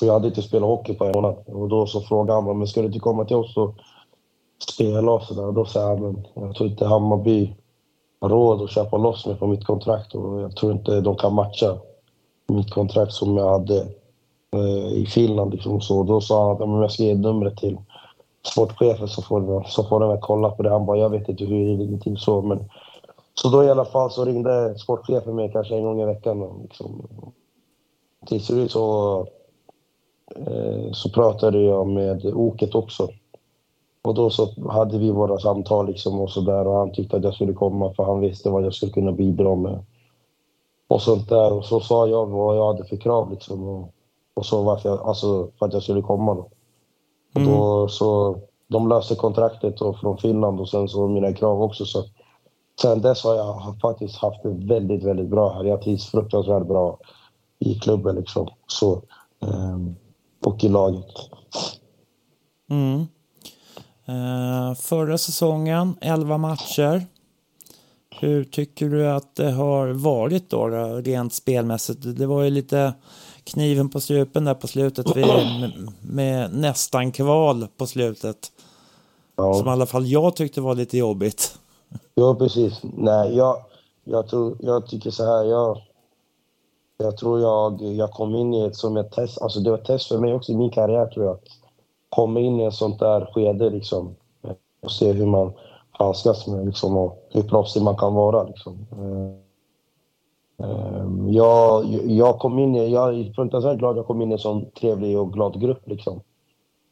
Och 0.00 0.06
jag 0.06 0.12
hade 0.12 0.28
inte 0.28 0.42
spelat 0.42 0.68
hockey 0.68 0.94
på 0.94 1.04
en 1.04 1.12
månad. 1.12 1.36
Och 1.46 1.68
då 1.68 1.86
så 1.86 2.00
frågade 2.00 2.32
han 2.40 2.58
men 2.58 2.66
ska 2.66 2.80
du 2.80 2.86
inte 2.86 2.98
komma 2.98 3.24
till 3.24 3.36
oss 3.36 3.56
och 3.56 3.74
spela 4.70 5.12
och 5.12 5.22
sådär. 5.22 5.52
Då 5.52 5.64
sa 5.64 5.80
jag 5.80 6.00
men 6.00 6.26
jag 6.34 6.54
tror 6.54 6.70
inte 6.70 6.86
Hammarby 6.86 7.54
har 8.20 8.28
råd 8.28 8.62
att 8.62 8.70
köpa 8.70 8.96
loss 8.96 9.26
mig 9.26 9.36
på 9.36 9.46
mitt 9.46 9.64
kontrakt 9.64 10.14
och 10.14 10.40
jag 10.40 10.56
tror 10.56 10.72
inte 10.72 11.00
de 11.00 11.16
kan 11.16 11.34
matcha 11.34 11.78
mitt 12.48 12.70
kontrakt 12.70 13.12
som 13.12 13.36
jag 13.36 13.50
hade 13.50 13.80
eh, 14.52 14.92
i 14.92 15.06
Finland. 15.06 15.52
Liksom. 15.52 15.80
Så 15.80 16.02
då 16.02 16.20
sa 16.20 16.46
han 16.46 16.52
att 16.52 16.68
men 16.68 16.80
jag 16.80 16.92
ska 16.92 17.02
ge 17.02 17.14
numret 17.14 17.56
till 17.56 17.78
sportchefen 18.46 19.08
så 19.08 19.22
får, 19.22 19.40
vi, 19.40 19.68
så 19.68 19.84
får 19.84 20.00
den 20.00 20.20
kolla 20.20 20.50
på 20.50 20.62
det. 20.62 20.70
Han 20.70 20.86
bara, 20.86 20.98
jag 20.98 21.10
vet 21.10 21.28
inte 21.28 21.44
hur 21.44 21.64
det 21.66 21.84
ligger 21.84 21.98
till 21.98 22.16
så. 22.16 22.42
Men, 22.42 22.70
så 23.34 23.48
då 23.48 23.64
i 23.64 23.70
alla 23.70 23.84
fall 23.84 24.10
så 24.10 24.24
ringde 24.24 24.78
sportchefen 24.78 25.36
mig 25.36 25.50
kanske 25.52 25.76
en 25.76 25.84
gång 25.84 26.00
i 26.00 26.04
veckan. 26.04 26.60
Liksom. 26.62 27.06
Till 28.26 28.44
slut 28.44 28.70
så, 28.70 29.18
eh, 30.36 30.92
så 30.92 31.10
pratade 31.10 31.60
jag 31.60 31.86
med 31.86 32.26
Oket 32.26 32.74
också. 32.74 33.08
Och 34.02 34.14
då 34.14 34.30
så 34.30 34.70
hade 34.70 34.98
vi 34.98 35.10
våra 35.10 35.38
samtal 35.38 35.86
liksom 35.86 36.20
och 36.20 36.30
sådär 36.30 36.66
och 36.66 36.76
han 36.76 36.92
tyckte 36.92 37.16
att 37.16 37.24
jag 37.24 37.34
skulle 37.34 37.52
komma 37.52 37.94
för 37.94 38.04
han 38.04 38.20
visste 38.20 38.50
vad 38.50 38.64
jag 38.64 38.74
skulle 38.74 38.92
kunna 38.92 39.12
bidra 39.12 39.54
med. 39.54 39.84
Och 40.88 41.02
sånt 41.02 41.28
där. 41.28 41.52
Och 41.52 41.64
så 41.64 41.80
sa 41.80 42.06
jag 42.06 42.26
vad 42.26 42.56
jag 42.56 42.66
hade 42.66 42.84
för 42.84 42.96
krav 42.96 43.30
liksom. 43.30 43.68
Och, 43.68 43.92
och 44.34 44.46
så 44.46 44.62
varför 44.62 44.88
jag, 44.88 45.00
alltså 45.00 45.48
för 45.58 45.66
att 45.66 45.72
jag 45.72 45.82
skulle 45.82 46.02
komma 46.02 46.34
då. 46.34 46.48
Och 47.32 47.40
mm. 47.40 47.52
då 47.52 47.88
så, 47.88 48.38
de 48.68 48.88
löste 48.88 49.14
kontraktet 49.14 49.80
och 49.80 49.98
från 49.98 50.18
Finland 50.18 50.60
och 50.60 50.68
sen 50.68 50.88
så 50.88 51.08
mina 51.08 51.32
krav 51.32 51.62
också. 51.62 51.84
Så 51.84 52.04
sen 52.80 53.02
dess 53.02 53.24
har 53.24 53.34
jag 53.34 53.76
faktiskt 53.82 54.16
haft 54.16 54.42
det 54.42 54.48
väldigt, 54.48 55.04
väldigt 55.04 55.28
bra 55.28 55.52
här. 55.52 55.64
Jag 55.64 55.82
trivs 55.82 56.10
fruktansvärt 56.10 56.66
bra 56.66 56.98
i 57.58 57.74
klubben 57.74 58.16
liksom. 58.16 58.48
Så, 58.66 59.02
um, 59.40 59.96
och 60.44 60.64
i 60.64 60.68
laget. 60.68 61.14
Mm. 62.70 63.06
Uh, 64.08 64.74
förra 64.74 65.18
säsongen, 65.18 65.94
11 66.00 66.38
matcher. 66.38 67.06
Hur 68.20 68.44
tycker 68.44 68.88
du 68.88 69.10
att 69.10 69.36
det 69.36 69.50
har 69.50 69.88
varit 69.88 70.50
då, 70.50 70.68
då 70.68 70.84
rent 70.86 71.32
spelmässigt? 71.32 72.18
Det 72.18 72.26
var 72.26 72.42
ju 72.42 72.50
lite 72.50 72.92
kniven 73.44 73.88
på 73.88 74.00
strupen 74.00 74.44
där 74.44 74.54
på 74.54 74.66
slutet 74.66 75.16
vid, 75.16 75.26
med, 75.26 75.92
med 76.02 76.54
nästan 76.54 77.12
kval 77.12 77.66
på 77.76 77.86
slutet. 77.86 78.52
Ja. 79.36 79.54
Som 79.54 79.68
i 79.68 79.70
alla 79.70 79.86
fall 79.86 80.06
jag 80.06 80.36
tyckte 80.36 80.60
var 80.60 80.74
lite 80.74 80.98
jobbigt. 80.98 81.58
Ja, 82.14 82.34
precis. 82.34 82.80
Nej, 82.82 83.36
jag, 83.36 83.56
jag, 84.04 84.28
tror, 84.28 84.56
jag 84.60 84.86
tycker 84.86 85.10
så 85.10 85.24
här. 85.24 85.44
Jag, 85.44 85.82
jag 86.98 87.16
tror 87.16 87.40
jag, 87.40 87.82
jag 87.82 88.10
kom 88.10 88.34
in 88.34 88.54
i 88.54 88.64
ett 88.64 88.76
som 88.76 88.96
ett 88.96 89.12
test. 89.12 89.42
Alltså 89.42 89.60
det 89.60 89.70
var 89.70 89.78
ett 89.78 89.84
test 89.84 90.08
för 90.08 90.18
mig 90.18 90.34
också 90.34 90.52
i 90.52 90.56
min 90.56 90.70
karriär 90.70 91.06
tror 91.06 91.26
jag 91.26 91.38
komma 92.14 92.40
in 92.40 92.60
i 92.60 92.64
ett 92.64 92.74
sånt 92.74 92.98
där 92.98 93.30
skede 93.34 93.70
liksom, 93.70 94.14
och 94.82 94.92
se 94.92 95.12
hur 95.12 95.26
man 95.26 95.52
handskas 95.90 96.46
med 96.46 96.66
liksom, 96.66 96.96
och 96.96 97.28
hur 97.30 97.42
proffsig 97.42 97.82
man 97.82 97.96
kan 97.96 98.14
vara. 98.14 98.42
Liksom. 98.42 98.86
Ehm, 100.58 101.32
jag, 101.32 101.84
jag 102.04 102.38
kom 102.38 102.58
in 102.58 102.76
i, 102.76 102.92
jag 102.92 103.18
är 103.18 103.32
fruktansvärt 103.32 103.78
glad 103.78 103.96
jag 103.96 104.06
kom 104.06 104.22
in 104.22 104.30
i 104.30 104.32
en 104.32 104.38
sån 104.38 104.70
trevlig 104.70 105.18
och 105.18 105.32
glad 105.32 105.60
grupp. 105.60 105.88
Liksom. 105.88 106.20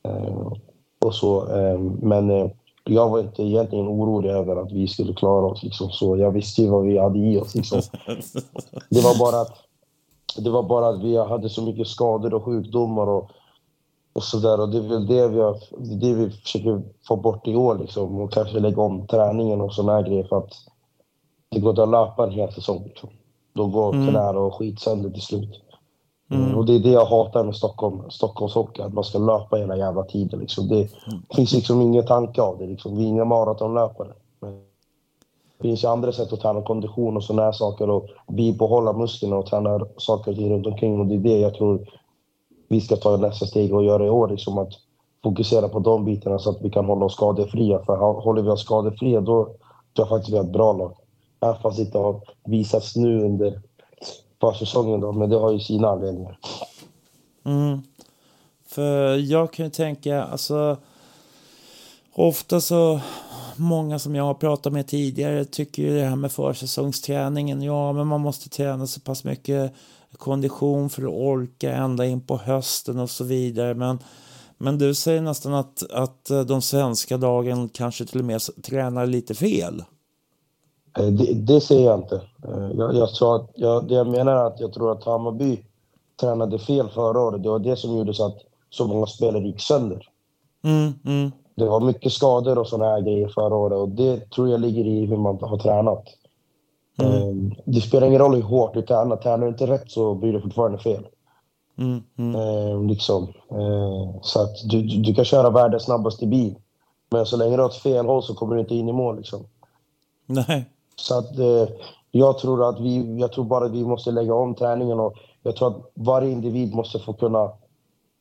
Ehm, 0.03 0.53
och 1.05 1.15
så, 1.15 1.47
ehm, 1.47 1.99
men 2.03 2.31
eh, 2.31 2.51
jag 2.85 3.09
var 3.11 3.21
inte 3.21 3.43
egentligen 3.43 3.89
orolig 3.89 4.31
över 4.31 4.57
att 4.57 4.73
vi 4.73 4.89
skulle 4.89 5.15
klara 5.15 5.47
oss. 5.47 5.63
Liksom, 5.63 5.91
så 5.91 6.17
jag 6.17 6.31
visste 6.31 6.63
ju 6.63 6.69
vad 6.69 6.85
vi 6.85 6.99
hade 6.99 7.19
i 7.19 7.39
oss. 7.39 7.55
Liksom. 7.55 7.81
Det, 8.89 9.01
var 9.01 9.19
bara 9.19 9.41
att, 9.41 9.57
det 10.37 10.51
var 10.51 10.63
bara 10.63 10.89
att 10.89 11.03
vi 11.03 11.17
hade 11.17 11.49
så 11.49 11.63
mycket 11.63 11.89
skador 11.89 12.35
och 12.35 12.45
sjukdomar. 12.45 13.07
Och, 13.07 13.31
och 14.13 14.23
sådär. 14.23 14.61
Och 14.61 14.69
det 14.69 14.79
är 14.79 14.89
väl 14.89 15.07
det 15.07 15.29
vi, 15.29 15.41
har, 15.41 15.57
det 16.01 16.15
vi 16.15 16.31
försöker 16.31 16.83
få 17.09 17.17
bort 17.17 17.49
i 17.49 17.57
år 17.57 17.79
liksom. 17.79 18.21
Och 18.21 18.33
kanske 18.33 18.61
lägga 18.61 18.83
om 18.83 19.07
träningen 19.07 19.61
och 19.61 19.75
såna 19.75 19.93
här 19.93 20.03
grejer 20.03 20.25
för 20.25 20.39
att 20.39 20.53
det 21.49 21.61
går 21.61 21.71
inte 21.71 21.83
att 21.83 21.91
löpa 21.91 22.25
en 22.25 22.31
hel 22.31 22.53
säsong. 22.53 22.85
Liksom. 22.85 23.11
Då 23.53 23.67
går 23.67 23.95
mm. 23.95 24.09
knä 24.09 24.29
och 24.29 24.55
skit 24.55 24.81
sönder 24.81 25.11
till 25.11 25.23
slut. 25.23 25.61
Mm. 26.31 26.57
Och 26.57 26.67
det 26.67 26.75
är 26.75 26.79
det 26.79 26.91
jag 26.91 27.05
hatar 27.05 27.45
med 27.45 27.57
Stockholm, 27.57 28.11
Stockholms 28.11 28.55
hockey, 28.55 28.83
att 28.83 28.95
man 28.95 29.05
ska 29.05 29.19
löpa 29.19 29.57
hela 29.57 29.77
jävla 29.77 30.03
tiden. 30.03 30.41
Liksom. 30.41 30.69
Det 30.69 30.77
mm. 30.77 31.23
finns 31.37 31.53
liksom 31.53 31.81
ingen 31.83 32.07
tanke 32.07 32.43
av 32.43 32.59
det. 32.59 32.67
Liksom. 32.67 32.97
Vi 32.97 33.05
är 33.05 33.09
inga 33.09 33.25
maratonlöpare. 33.25 34.13
det 35.59 35.63
finns 35.63 35.85
ju 35.85 35.89
andra 35.89 36.13
sätt 36.13 36.33
att 36.33 36.41
träna 36.41 36.63
kondition 36.63 37.17
och 37.17 37.25
sådana 37.25 37.43
här 37.43 37.53
saker 37.53 37.91
och 37.91 38.07
bibehålla 38.29 38.93
musklerna 38.93 39.37
och 39.37 39.47
träna 39.47 39.81
saker 39.97 40.31
och 40.31 40.37
ting 40.37 40.53
runt 40.53 40.67
omkring. 40.67 41.01
Och 41.01 41.07
det 41.07 41.15
är 41.15 41.19
det 41.19 41.39
jag 41.39 41.55
tror 41.55 41.87
vi 42.69 42.81
ska 42.81 42.97
ta 42.97 43.17
nästa 43.17 43.47
steg 43.47 43.75
och 43.75 43.85
göra 43.85 44.07
i 44.07 44.11
år. 44.11 44.29
Liksom 44.29 44.59
att 44.59 44.73
fokusera 45.23 45.69
på 45.69 45.79
de 45.79 46.05
bitarna 46.05 46.39
så 46.39 46.51
att 46.51 46.63
vi 46.63 46.71
kan 46.71 46.85
hålla 46.85 47.05
oss 47.05 47.15
skadefria. 47.15 47.85
För 47.85 47.97
håller 47.97 48.43
vi 48.43 48.51
oss 48.51 48.61
skadefria 48.61 49.21
då 49.21 49.45
tror 49.45 49.55
jag 49.95 50.09
faktiskt 50.09 50.33
vi 50.33 50.37
har 50.37 50.45
ett 50.45 50.53
bra 50.53 50.73
lag. 50.73 50.95
Även 51.41 51.63
fast 51.63 51.77
det 51.77 51.83
inte 51.83 51.99
har 51.99 52.21
visats 52.45 52.97
nu 52.97 53.25
under 53.25 53.61
försäsongen 54.41 55.01
då, 55.01 55.13
men 55.13 55.31
det 55.31 55.37
har 55.37 55.53
ju 55.53 55.61
sina 55.61 55.89
anledningar. 55.89 56.39
Mm. 57.45 57.83
För 58.67 59.17
jag 59.17 59.53
kan 59.53 59.65
ju 59.65 59.71
tänka, 59.71 60.25
alltså 60.25 60.77
ofta 62.13 62.61
så 62.61 63.01
många 63.57 63.99
som 63.99 64.15
jag 64.15 64.25
har 64.25 64.35
pratat 64.35 64.73
med 64.73 64.87
tidigare 64.87 65.45
tycker 65.45 65.83
ju 65.83 65.95
det 65.99 66.05
här 66.05 66.17
med 66.17 66.33
försäsongsträningen, 66.33 67.63
ja 67.63 67.93
men 67.93 68.07
man 68.07 68.21
måste 68.21 68.49
träna 68.49 68.87
så 68.87 69.01
pass 69.01 69.25
mycket 69.25 69.73
kondition 70.17 70.91
för 70.91 71.03
att 71.03 71.09
orka 71.09 71.73
ända 71.73 72.07
in 72.07 72.21
på 72.21 72.37
hösten 72.37 72.99
och 72.99 73.11
så 73.11 73.25
vidare. 73.25 73.75
Men, 73.75 73.99
men 74.59 74.79
du 74.79 74.95
säger 74.95 75.21
nästan 75.21 75.55
att, 75.55 75.91
att 75.91 76.31
de 76.47 76.63
svenska 76.63 77.17
lagen 77.17 77.69
kanske 77.69 78.07
till 78.07 78.19
och 78.19 78.25
med 78.25 78.41
tränar 78.63 79.07
lite 79.07 79.35
fel. 79.35 79.85
Eh, 80.99 81.07
det, 81.07 81.35
det 81.35 81.61
säger 81.61 81.87
jag 81.91 81.99
inte. 81.99 82.15
Eh, 82.49 82.71
jag, 82.79 82.95
jag, 82.95 83.09
sa 83.09 83.37
att, 83.37 83.51
jag, 83.55 83.89
det 83.89 83.95
jag 83.95 84.07
menar 84.07 84.33
är 84.33 84.45
att 84.47 84.61
jag 84.61 84.73
tror 84.73 84.93
att 84.93 85.05
Hammarby 85.05 85.63
tränade 86.21 86.59
fel 86.59 86.89
förra 86.89 87.21
året. 87.21 87.43
Det 87.43 87.49
var 87.49 87.59
det 87.59 87.77
som 87.77 87.97
gjorde 87.97 88.15
så 88.15 88.27
att 88.27 88.39
så 88.71 88.87
många 88.87 89.07
spelare 89.07 89.43
gick 89.43 89.61
sönder. 89.61 90.09
Mm, 90.63 90.93
mm, 91.05 91.31
Det 91.55 91.65
var 91.65 91.81
mycket 91.81 92.13
skador 92.13 92.59
och 92.59 92.67
såna 92.67 92.85
här 92.85 93.01
grejer 93.01 93.29
förra 93.29 93.57
året 93.57 93.79
och 93.79 93.89
det 93.89 94.31
tror 94.31 94.49
jag 94.49 94.61
ligger 94.61 94.85
i 94.85 95.07
hur 95.07 95.17
man 95.17 95.39
har 95.41 95.59
tränat. 95.59 96.05
Mm. 96.99 97.13
Eh, 97.13 97.57
Det 97.65 97.81
spelar 97.81 98.07
ingen 98.07 98.19
roll 98.21 98.35
hur 98.35 98.43
hårt 98.43 98.75
du 98.75 98.83
tränar. 98.83 99.17
Tränar 99.17 99.39
du 99.39 99.49
inte 99.49 99.67
rätt 99.67 99.91
så 99.91 100.15
blir 100.15 100.33
det 100.33 100.41
fortfarande 100.41 100.79
fel. 100.79 101.07
mm, 101.79 102.03
mm. 102.19 102.35
Eh, 102.41 102.83
liksom. 102.85 103.23
eh, 103.51 104.21
så 104.23 104.43
att 104.43 104.71
du, 104.71 104.83
du 104.83 105.15
kan 105.15 105.25
köra 105.25 105.51
världens 105.51 105.83
snabbaste 105.83 106.27
bil. 106.27 106.55
Men 107.11 107.27
så 107.27 107.37
länge 107.37 107.57
du 107.57 107.63
har 107.63 107.69
ett 107.69 107.75
fel 107.77 108.07
håll 108.07 108.23
så 108.23 108.35
kommer 108.35 108.55
du 108.55 108.61
inte 108.61 108.75
in 108.75 108.89
i 108.89 108.93
mål. 108.93 109.17
Liksom. 109.17 109.45
Nej. 110.27 110.65
Så 111.01 111.19
att, 111.19 111.39
eh, 111.39 111.69
jag 112.11 112.39
tror 112.39 112.69
att 112.69 112.81
vi, 112.81 113.19
jag 113.21 113.33
tror 113.33 113.45
bara 113.45 113.65
att 113.65 113.73
vi 113.73 113.85
måste 113.85 114.11
lägga 114.11 114.35
om 114.35 114.55
träningen 114.55 115.01
och 115.01 115.15
jag 115.43 115.57
tror 115.57 115.69
att 115.69 115.91
varje 115.95 116.31
individ 116.31 116.75
måste 116.75 116.99
få 116.99 117.13
kunna 117.13 117.45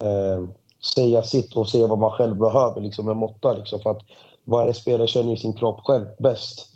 eh, 0.04 0.50
säga 0.96 1.24
sitt 1.24 1.56
och 1.56 1.70
se 1.70 1.86
vad 1.86 2.00
man 2.00 2.12
själv 2.12 2.38
behöver 2.38 2.82
liksom, 2.82 3.06
med 3.06 3.18
måtta. 3.18 3.54
Liksom, 3.54 3.80
för 3.80 3.90
att 3.90 4.02
varje 4.44 4.74
spelare 4.74 5.08
känner 5.08 5.36
sin 5.36 5.54
kropp 5.54 5.80
själv 5.84 6.06
bäst. 6.20 6.68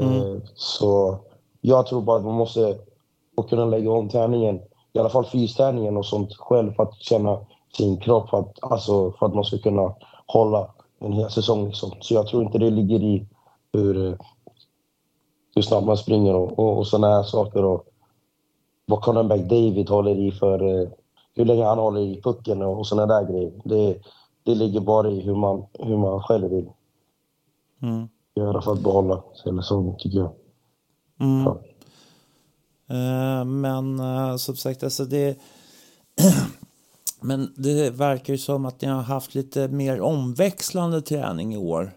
Eh, 0.00 0.36
så 0.54 1.18
jag 1.60 1.86
tror 1.86 2.02
bara 2.02 2.16
att 2.16 2.24
man 2.24 2.34
måste 2.34 2.78
få 3.36 3.42
kunna 3.42 3.64
lägga 3.64 3.90
om 3.90 4.08
träningen, 4.08 4.60
i 4.92 4.98
alla 4.98 5.08
fall 5.08 5.24
fysträningen 5.24 5.96
och 5.96 6.06
sånt 6.06 6.34
själv 6.36 6.72
för 6.72 6.82
att 6.82 6.94
känna 6.94 7.38
sin 7.76 7.96
kropp, 7.96 8.30
för 8.30 8.38
att, 8.38 8.58
alltså, 8.62 9.12
för 9.12 9.26
att 9.26 9.34
man 9.34 9.44
ska 9.44 9.58
kunna 9.58 9.94
hålla 10.26 10.70
en 11.00 11.12
hel 11.12 11.30
säsong. 11.30 11.66
Liksom. 11.66 11.92
Så 12.00 12.14
jag 12.14 12.26
tror 12.26 12.42
inte 12.42 12.58
det 12.58 12.70
ligger 12.70 13.02
i 13.02 13.26
hur, 13.72 14.06
eh, 14.06 14.14
hur 15.58 15.62
snabbt 15.62 15.86
man 15.86 15.96
springer 15.96 16.34
och, 16.34 16.58
och, 16.58 16.78
och 16.78 16.86
sådana 16.86 17.14
här 17.16 17.22
saker. 17.22 17.64
Och 17.64 17.84
vad 18.86 19.02
cornerback 19.02 19.40
David 19.40 19.88
håller 19.88 20.14
i 20.18 20.32
för... 20.32 20.82
eh, 20.82 20.88
Hur 21.34 21.44
länge 21.44 21.64
han 21.64 21.78
håller 21.78 22.00
i 22.00 22.20
pucken 22.22 22.62
och, 22.62 22.78
och 22.78 22.86
sådana 22.86 23.14
där 23.20 23.32
grejer. 23.32 23.52
Det, 23.64 23.98
det 24.42 24.54
ligger 24.54 24.80
bara 24.80 25.10
i 25.10 25.20
hur 25.20 25.34
man, 25.34 25.66
hur 25.78 25.96
man 25.96 26.22
själv 26.22 26.50
vill 26.50 26.70
Mm. 27.82 28.08
göra 28.34 28.62
för 28.62 28.72
att 28.72 28.80
behålla 28.82 29.22
sin 29.44 29.56
säsong, 29.56 29.96
tycker 29.98 30.18
jag. 30.18 30.32
Mm. 31.20 31.44
Ja. 31.44 31.60
Eh, 32.94 33.44
men 33.44 34.00
eh, 34.00 34.36
som 34.36 34.56
sagt, 34.56 34.82
alltså 34.82 35.04
det... 35.04 35.38
men 37.20 37.54
det 37.56 37.90
verkar 37.90 38.32
ju 38.32 38.38
som 38.38 38.66
att 38.66 38.80
ni 38.82 38.88
har 38.88 39.02
haft 39.02 39.34
lite 39.34 39.68
mer 39.68 40.00
omväxlande 40.00 41.00
träning 41.02 41.54
i 41.54 41.56
år. 41.56 41.90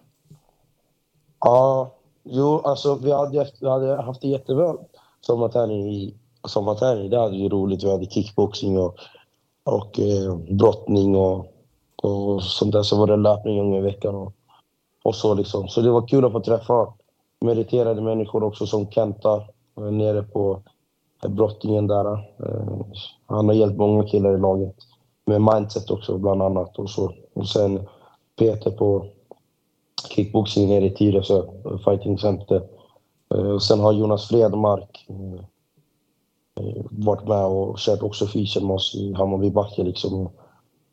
Ja, 1.39 1.91
jo, 2.23 2.59
alltså 2.59 2.95
vi 2.95 3.11
hade, 3.11 3.47
vi 3.61 3.69
hade 3.69 4.01
haft 4.01 4.21
det 4.21 4.27
jättebra 4.27 4.75
sommarträning 5.21 5.93
i 5.93 6.13
sommarträning. 6.47 7.09
Det 7.09 7.19
hade 7.19 7.35
ju 7.35 7.49
roligt. 7.49 7.83
Vi 7.83 7.91
hade 7.91 8.05
kickboxing 8.05 8.79
och, 8.79 8.95
och 9.63 9.99
eh, 9.99 10.35
brottning 10.35 11.15
och, 11.15 11.53
och 12.03 12.43
sånt 12.43 12.71
där. 12.71 12.83
Så 12.83 12.99
var 12.99 13.07
det 13.07 13.15
löpning 13.15 13.59
en 13.59 13.65
gång 13.65 13.75
i 13.75 13.81
veckan 13.81 14.15
och, 14.15 14.33
och 15.03 15.15
så 15.15 15.33
liksom. 15.33 15.67
Så 15.67 15.81
det 15.81 15.91
var 15.91 16.07
kul 16.07 16.25
att 16.25 16.31
få 16.31 16.39
träffa 16.39 16.93
meriterade 17.41 18.01
människor 18.01 18.43
också 18.43 18.67
som 18.67 18.91
Kenta 18.91 19.35
eh, 19.77 19.83
nere 19.83 20.23
på 20.23 20.61
eh, 21.23 21.29
brottningen 21.29 21.87
där. 21.87 22.13
Eh, 22.13 22.85
han 23.25 23.47
har 23.47 23.53
hjälpt 23.53 23.77
många 23.77 24.03
killar 24.03 24.35
i 24.35 24.39
laget 24.39 24.75
med 25.25 25.41
mindset 25.41 25.91
också 25.91 26.17
bland 26.17 26.41
annat 26.41 26.79
och 26.79 26.89
så. 26.89 27.13
Och 27.33 27.47
sen 27.47 27.87
Peter 28.39 28.71
på 28.71 29.05
kickboxing 30.10 30.70
nere 30.70 30.86
i 30.86 30.89
Tyresö, 30.89 31.43
Fighting 31.86 32.17
Center. 32.17 32.62
Eh, 33.34 33.51
och 33.51 33.63
Sen 33.63 33.79
har 33.79 33.93
Jonas 33.93 34.27
Fredmark 34.27 35.05
eh, 35.10 35.46
eh, 36.65 36.84
varit 36.91 37.27
med 37.27 37.46
och 37.46 37.77
kört 37.77 38.01
också 38.03 38.27
fysen 38.27 38.67
med 38.67 38.75
oss 38.75 38.96
i 38.96 39.13
Hammarbybacke 39.13 39.84
liksom 39.84 40.29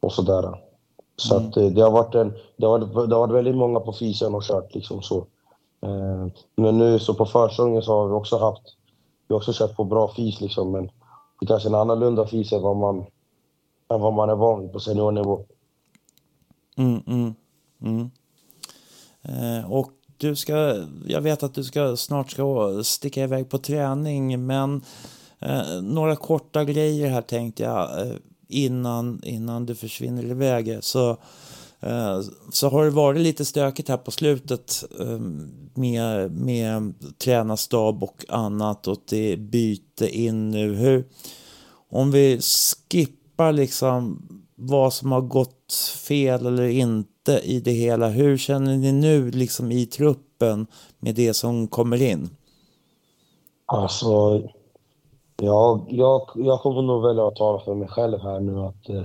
och, 0.01 0.13
sådär. 0.13 0.65
Så 1.17 1.37
att 1.37 1.57
eh, 1.57 1.67
det 1.67 1.81
har 1.81 1.91
varit 1.91 2.15
en, 2.15 2.33
det 2.57 2.67
har 2.67 2.79
det 2.79 3.15
har 3.15 3.27
varit 3.27 3.35
väldigt 3.35 3.57
många 3.57 3.81
på 3.81 3.93
fysen 3.93 4.35
och 4.35 4.43
kört 4.43 4.75
liksom 4.75 5.03
så. 5.03 5.19
Eh, 5.83 6.27
Men 6.57 6.79
nu 6.79 6.99
så 6.99 7.15
på 7.15 7.27
försäsongen 7.27 7.83
så 7.83 7.93
har 7.93 8.09
vi 8.09 8.15
också 8.15 8.39
haft, 8.39 8.63
vi 9.29 9.35
har 9.35 9.39
också 9.39 9.53
kört 9.55 9.77
på 9.77 9.85
bra 9.85 10.13
fys 10.17 10.41
liksom 10.41 10.73
men 10.73 10.91
det 11.41 11.45
är 11.45 11.47
kanske 11.47 11.69
en 11.69 11.75
annorlunda 11.75 12.27
fys 12.27 12.53
än 12.53 12.63
vad 12.63 12.77
man, 12.77 12.99
än 13.91 14.01
vad 14.01 14.13
man 14.13 14.31
är 14.31 14.35
van 14.37 14.61
vid 14.61 14.73
på 14.73 14.81
seniornivå. 14.81 15.45
Mm, 16.77 17.03
mm, 17.07 17.35
mm. 17.83 18.11
Eh, 19.29 19.73
och 19.73 19.93
du 20.17 20.37
ska, 20.37 20.85
jag 21.07 21.21
vet 21.21 21.43
att 21.43 21.55
du 21.55 21.65
ska 21.65 21.97
snart 21.97 22.31
ska 22.31 22.81
sticka 22.85 23.23
iväg 23.23 23.49
på 23.49 23.59
träning, 23.59 24.47
men 24.47 24.83
eh, 25.39 25.83
några 25.83 26.17
korta 26.17 26.65
grejer 26.65 27.09
här 27.09 27.23
tänkte 27.23 27.63
jag 27.63 28.07
eh, 28.07 28.15
innan, 28.49 29.21
innan 29.25 29.67
du 29.67 29.75
försvinner 29.75 30.25
iväg. 30.25 30.79
Så, 30.81 31.11
eh, 31.81 32.21
så 32.53 32.69
har 32.69 32.85
det 32.85 32.91
varit 32.91 33.21
lite 33.21 33.45
stökigt 33.45 33.89
här 33.89 33.97
på 33.97 34.11
slutet 34.11 34.85
eh, 35.01 35.21
med, 35.75 36.33
med 36.33 36.95
tränarstab 37.19 38.03
och 38.03 38.25
annat 38.29 38.89
och 38.89 38.99
det 39.09 39.33
är 39.33 39.37
byte 39.37 40.09
in 40.19 40.51
nu. 40.51 40.75
Hur, 40.75 41.09
om 41.91 42.11
vi 42.11 42.41
skippar 42.91 43.53
liksom 43.53 44.29
vad 44.55 44.93
som 44.93 45.13
har 45.13 45.21
gått 45.21 45.73
fel 46.09 46.47
eller 46.47 46.69
inte 46.69 47.18
i 47.29 47.61
det 47.61 47.71
hela. 47.71 48.09
Hur 48.09 48.37
känner 48.37 48.77
ni 48.77 48.93
nu 48.93 49.31
liksom 49.31 49.73
i 49.73 49.87
truppen 49.87 50.67
med 50.99 51.15
det 51.15 51.35
som 51.35 51.69
kommer 51.69 52.03
in? 52.03 52.31
Alltså, 53.67 54.43
jag, 55.37 55.85
jag, 55.89 56.31
jag 56.35 56.61
kommer 56.61 56.83
nog 56.83 57.03
välja 57.03 57.29
att 57.29 57.37
tala 57.37 57.59
för 57.59 57.75
mig 57.75 57.89
själv 57.89 58.21
här 58.21 58.41
nu 58.41 58.61
att 58.61 58.89
eh, 58.89 59.05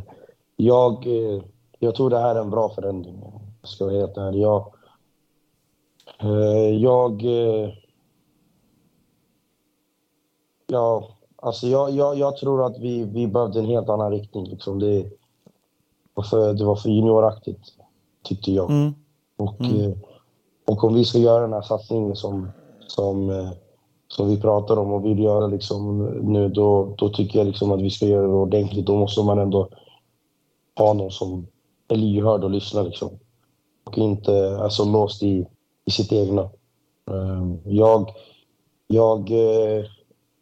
jag, 0.55 1.07
eh, 1.07 1.41
jag 1.79 1.95
tror 1.95 2.09
det 2.09 2.19
här 2.19 2.35
är 2.35 2.41
en 2.41 2.49
bra 2.49 2.69
förändring. 2.69 3.21
Jag 3.61 3.69
ska 3.69 3.85
vara 3.85 3.95
helt 3.95 4.17
ärlig. 4.17 4.41
Jag, 4.41 4.73
eh, 6.19 6.77
jag, 6.81 7.25
eh, 7.25 7.69
ja, 10.67 11.07
alltså 11.35 11.67
jag, 11.67 11.91
jag, 11.91 12.17
jag 12.17 12.37
tror 12.37 12.65
att 12.65 12.79
vi, 12.79 13.03
vi 13.03 13.27
behövde 13.27 13.59
en 13.59 13.65
helt 13.65 13.89
annan 13.89 14.11
riktning. 14.11 14.45
Liksom. 14.45 14.79
Det, 14.79 15.05
var 16.13 16.23
för, 16.23 16.53
det 16.53 16.65
var 16.65 16.75
för 16.75 16.89
junioraktigt, 16.89 17.73
tyckte 18.23 18.51
jag. 18.51 18.69
Mm. 18.69 18.93
Och, 19.37 19.61
Mm. 19.61 19.81
eh, 19.81 19.97
och 20.67 20.83
om 20.83 20.93
vi 20.93 21.05
ska 21.05 21.17
göra 21.17 21.41
den 21.41 21.53
här 21.53 21.61
satsningen 21.61 22.15
som, 22.15 22.51
som, 22.87 23.29
eh, 23.29 23.49
som 24.07 24.27
vi 24.29 24.41
pratar 24.41 24.77
om 24.79 24.91
och 24.93 25.05
vill 25.05 25.19
göra 25.19 25.47
liksom 25.47 26.05
nu, 26.05 26.49
då, 26.49 26.95
då 26.97 27.09
tycker 27.09 27.39
jag 27.39 27.47
liksom 27.47 27.71
att 27.71 27.81
vi 27.81 27.89
ska 27.89 28.05
göra 28.05 28.27
det 28.27 28.33
ordentligt. 28.33 28.85
Då 28.85 28.95
måste 28.97 29.21
man 29.23 29.39
ändå 29.39 29.69
ha 30.77 30.93
någon 30.93 31.11
som 31.11 31.47
är 31.87 31.95
lyhörd 31.95 32.43
och 32.43 32.49
lyssnar. 32.51 32.83
Liksom. 32.83 33.09
Och 33.83 33.97
inte 33.97 34.33
är 34.35 34.69
så 34.69 34.85
låst 34.85 35.23
i, 35.23 35.47
i 35.85 35.91
sitt 35.91 36.11
egna. 36.11 36.41
Eh, 37.11 37.55
Jag, 37.65 38.09
jag, 38.87 39.31
eh, 39.31 39.85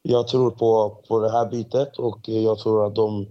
jag 0.04 0.28
tror 0.28 0.52
på, 0.52 0.98
på 1.08 1.20
det 1.20 1.32
här 1.32 1.50
bytet 1.50 1.98
och 2.00 2.30
jag 2.30 2.60
tror 2.60 2.86
att 2.88 2.96
de 2.96 3.28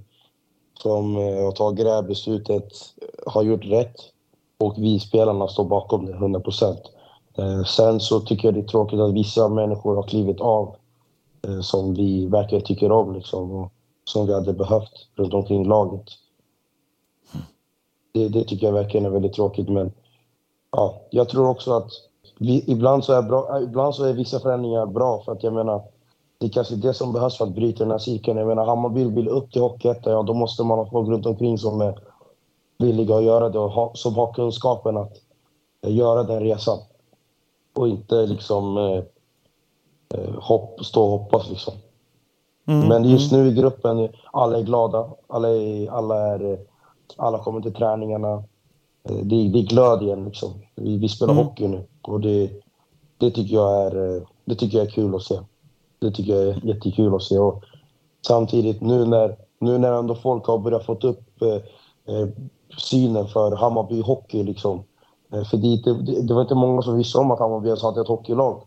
som 0.83 1.15
har 1.15 1.53
tagit 1.53 1.85
det 1.87 1.93
här 1.93 2.03
beslutet 2.03 2.73
har 3.27 3.43
gjort 3.43 3.65
rätt. 3.65 3.97
Och 4.61 4.75
vi 4.77 5.01
spelarna 5.01 5.49
står 5.49 5.65
bakom 5.65 6.07
det 6.07 6.13
100 6.13 6.41
procent. 6.41 6.81
Eh, 7.39 7.65
sen 7.65 8.01
så 8.01 8.21
tycker 8.21 8.49
jag 8.49 8.55
det 8.55 8.61
är 8.61 8.65
tråkigt 8.65 9.01
att 9.01 9.15
vissa 9.15 9.49
människor 9.49 9.97
har 9.97 10.03
klivit 10.03 10.41
av 10.41 10.77
eh, 11.47 11.61
som 11.61 11.95
vi 11.95 12.27
verkligen 12.27 12.65
tycker 12.65 12.93
om 12.93 13.15
liksom, 13.15 13.51
och 13.51 13.73
som 14.05 14.27
vi 14.27 14.35
hade 14.35 14.53
behövt 14.53 15.09
runt 15.17 15.35
omkring 15.35 15.69
laget. 15.69 16.05
Det, 18.13 18.29
det 18.29 18.45
tycker 18.45 18.67
jag 18.67 18.73
verkligen 18.73 19.07
är 19.07 19.11
väldigt 19.11 19.33
tråkigt. 19.33 19.69
Men 19.69 19.93
ja, 20.71 21.01
jag 21.11 21.29
tror 21.29 21.49
också 21.49 21.73
att 21.73 21.91
vi, 22.39 22.65
ibland, 22.67 23.05
så 23.05 23.13
är 23.13 23.23
bra, 23.23 23.57
eh, 23.57 23.63
ibland 23.63 23.95
så 23.95 24.05
är 24.05 24.13
vissa 24.13 24.41
förändringar 24.41 24.87
bra. 24.87 25.23
För 25.25 25.33
att 25.33 25.43
jag 25.43 25.53
menar, 25.53 25.83
det 26.39 26.47
är 26.47 26.51
kanske 26.51 26.75
det 26.75 26.95
som 26.95 27.13
behövs 27.13 27.39
för 27.39 27.45
att 27.45 27.55
bryta 27.55 27.85
den 27.85 27.91
här 27.91 27.99
cirkeln. 27.99 28.39
Jag 28.39 28.49
menar, 28.49 28.67
Hammarby 28.67 29.05
vill 29.05 29.29
upp 29.29 29.53
till 29.53 29.63
Hockeyettan, 29.63 30.13
ja 30.13 30.23
då 30.23 30.35
måste 30.35 30.65
man 30.65 30.79
ha 30.79 30.91
folk 30.91 31.09
runt 31.09 31.27
omkring 31.27 31.59
som 31.59 31.81
är 31.81 32.10
villiga 32.81 33.17
att 33.17 33.25
göra 33.25 33.49
det 33.49 33.59
och 33.59 33.71
ha, 33.71 33.91
som 33.95 34.15
har 34.15 34.33
kunskapen 34.33 34.97
att 34.97 35.13
eh, 35.87 35.95
göra 35.95 36.23
den 36.23 36.41
resan. 36.41 36.79
Och 37.75 37.89
inte 37.89 38.27
liksom 38.27 38.77
eh, 38.77 39.03
eh, 40.15 40.35
hopp, 40.41 40.85
stå 40.85 41.03
och 41.05 41.11
hoppas 41.11 41.51
liksom. 41.51 41.75
Mm. 42.67 42.89
Men 42.89 43.05
just 43.05 43.33
nu 43.33 43.49
i 43.49 43.55
gruppen, 43.55 44.09
alla 44.33 44.59
är 44.59 44.63
glada. 44.63 45.11
Alla, 45.27 45.49
är, 45.49 45.91
alla, 45.91 46.17
är, 46.17 46.59
alla 47.17 47.39
kommer 47.39 47.61
till 47.61 47.75
träningarna. 47.75 48.33
Eh, 49.09 49.17
Det, 49.17 49.49
det 49.49 49.59
är 49.59 49.67
glöd 49.67 50.03
igen 50.03 50.25
liksom. 50.25 50.51
Vi, 50.75 50.99
vi 50.99 51.09
spelar 51.09 51.33
Mm. 51.33 51.45
hockey 51.47 51.69
nu 51.69 51.87
och 52.03 52.21
det, 52.21 52.51
det, 53.19 53.31
tycker 53.31 53.55
jag 53.55 53.87
är, 53.87 54.23
det 54.45 54.55
tycker 54.55 54.79
jag 54.79 54.87
är 54.87 54.91
kul 54.91 55.15
att 55.15 55.23
se. 55.23 55.39
Det 55.99 56.11
tycker 56.11 56.35
jag 56.35 56.43
är 56.43 56.67
jättekul 56.67 57.15
att 57.15 57.23
se. 57.23 57.39
Och 57.39 57.65
samtidigt 58.27 58.81
nu 58.81 59.05
när, 59.05 59.37
nu 59.59 59.79
när 59.79 59.93
ändå 59.93 60.15
folk 60.15 60.47
har 60.47 60.59
börjat 60.59 60.87
fått 60.87 61.05
upp 61.05 61.43
eh, 61.43 62.29
synen 62.79 63.29
för 63.29 63.57
Hammarby 63.57 64.01
hockey 64.01 64.43
liksom. 64.43 64.83
Eh, 65.33 65.45
för 65.45 65.57
det, 65.57 65.77
det, 65.77 66.23
det 66.23 66.35
var 66.35 66.43
inte 66.43 66.55
många 66.55 66.83
som 66.83 66.99
visste 66.99 67.19
om 67.19 67.31
att 67.31 67.39
Hammarby 67.39 67.67
ens 67.69 67.83
hade 67.83 68.01
ett 68.01 68.09
hockeylag. 68.09 68.63